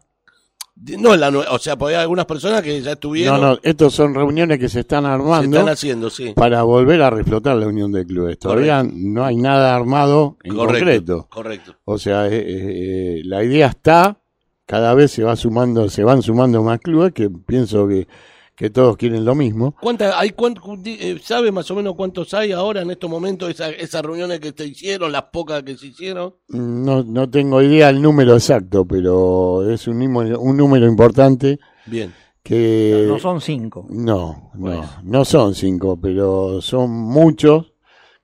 [0.97, 1.29] No la.
[1.29, 3.39] O sea, hay algunas personas que ya estuvieron.
[3.39, 6.34] no, no, estos son reuniones que se están se armando están haciendo, sí.
[6.36, 8.38] para volver a reflotar la unión de clubes.
[8.39, 11.27] Todavía no hay nada armado en Correcto, concreto.
[11.29, 11.75] correcto.
[11.86, 14.19] O sea, eh, eh, la idea está,
[14.65, 18.07] cada vez se va sumando, se van sumando más clubes que pienso que,
[18.56, 19.76] que todos quieren lo mismo.
[19.82, 23.72] ¿Cuánta, hay, cuán- eh, ¿Sabe más o menos cuántos hay ahora en estos momentos esa-
[23.72, 26.36] esas reuniones que se hicieron, las pocas que se hicieron?
[26.49, 32.14] No, no tengo idea el número exacto, pero es un número, un número importante Bien.
[32.43, 33.88] que No son cinco.
[33.89, 37.74] No, no, no son cinco, pero son muchos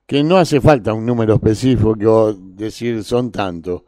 [0.06, 3.82] que no hace falta un número específico, decir son tantos.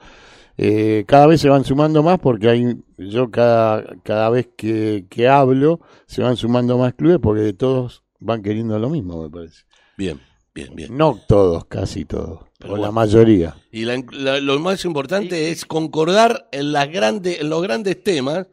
[0.63, 5.27] Eh, cada vez se van sumando más porque hay, yo cada, cada vez que, que
[5.27, 9.63] hablo se van sumando más clubes porque todos van queriendo lo mismo, me parece.
[9.97, 10.19] Bien,
[10.53, 10.95] bien, bien.
[10.95, 13.55] No todos, casi todos, Pero o la mayoría.
[13.71, 18.45] Y la- la- lo más importante es concordar en, las grandes, en los grandes temas,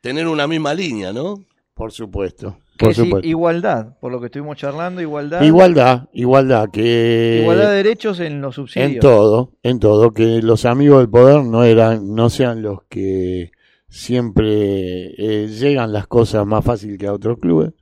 [0.00, 1.44] tener una misma línea, ¿no?
[1.74, 2.58] Por supuesto.
[2.78, 3.26] Por es supuesto.
[3.28, 5.42] igualdad, por lo que estuvimos charlando, igualdad.
[5.42, 7.40] Igualdad, igualdad, que...
[7.42, 8.92] Igualdad de derechos en los subsidios.
[8.92, 13.52] En todo, en todo, que los amigos del poder no eran, no sean los que
[13.88, 17.72] siempre eh, llegan las cosas más fácil que a otros clubes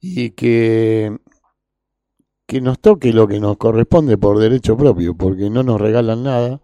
[0.00, 1.16] y que
[2.48, 6.62] que nos toque lo que nos corresponde por derecho propio, porque no nos regalan nada.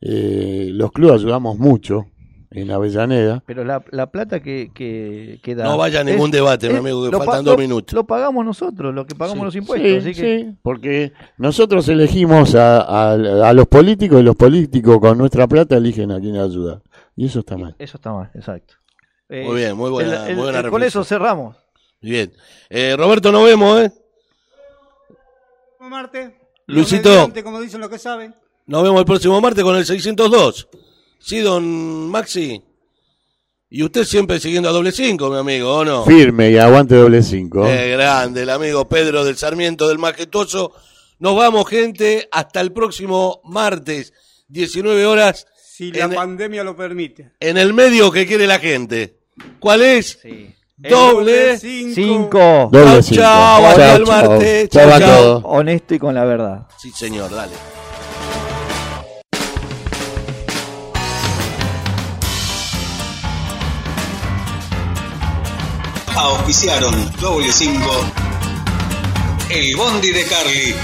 [0.00, 2.06] Eh, los clubes ayudamos mucho
[2.50, 3.42] en Avellaneda.
[3.46, 5.64] Pero la, la plata que, que, que da.
[5.64, 7.92] No vaya a ningún debate, mi amigo, que lo faltan dos minutos.
[7.94, 9.44] Lo pagamos nosotros, lo que pagamos Sí.
[9.44, 9.90] los impuestos.
[9.90, 13.12] Sí, así que sí, porque nosotros elegimos a, a-
[13.48, 16.82] a los políticos y los políticos con nuestra plata eligen a quién ayudar.
[17.16, 17.74] Y eso está mal.
[17.78, 18.74] eso está mal, exacto.
[19.28, 20.82] Muy bien, muy buena- muy buena Con reflexión.
[20.82, 21.56] eso cerramos.
[22.00, 22.32] Bien.
[22.70, 23.90] Eh, Roberto, nos vemos, ¿eh?
[25.80, 26.32] Martes.
[26.66, 27.30] Luisito.
[27.44, 28.34] Como dicen los que saben.
[28.66, 30.68] Nos vemos el próximo martes con el 602.
[31.18, 32.62] Sí, don Maxi.
[33.68, 36.04] Y usted siempre siguiendo a doble cinco, mi amigo, ¿o no?
[36.04, 37.64] Firme y aguante doble cinco.
[37.64, 40.72] Qué grande, el amigo Pedro del Sarmiento del Majestuoso.
[41.18, 44.12] Nos vamos, gente, hasta el próximo martes,
[44.48, 47.32] 19 horas, Si la en, pandemia lo permite.
[47.40, 49.18] en el medio que quiere la gente.
[49.58, 50.20] ¿Cuál es?
[50.76, 51.94] Doble cinco.
[51.94, 52.68] Cinco.
[52.70, 53.22] Doble Chau, cinco.
[53.22, 54.68] chau, hasta Chau, el martes.
[54.68, 55.08] Chau Chau, a chau.
[55.22, 55.42] todos.
[55.46, 56.66] Honesto y con la verdad.
[56.78, 57.52] Sí, señor, dale.
[66.16, 68.04] Auspiciaron doble 5
[69.50, 70.74] El Bondi de Carly.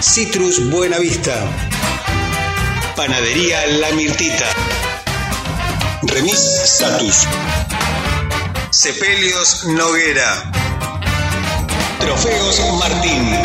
[0.00, 1.36] Citrus Buenavista.
[2.96, 4.46] Panadería La Mirtita.
[6.02, 7.28] Remis Satus.
[8.70, 10.50] Sepelios Noguera.
[12.00, 13.38] Trofeos Martín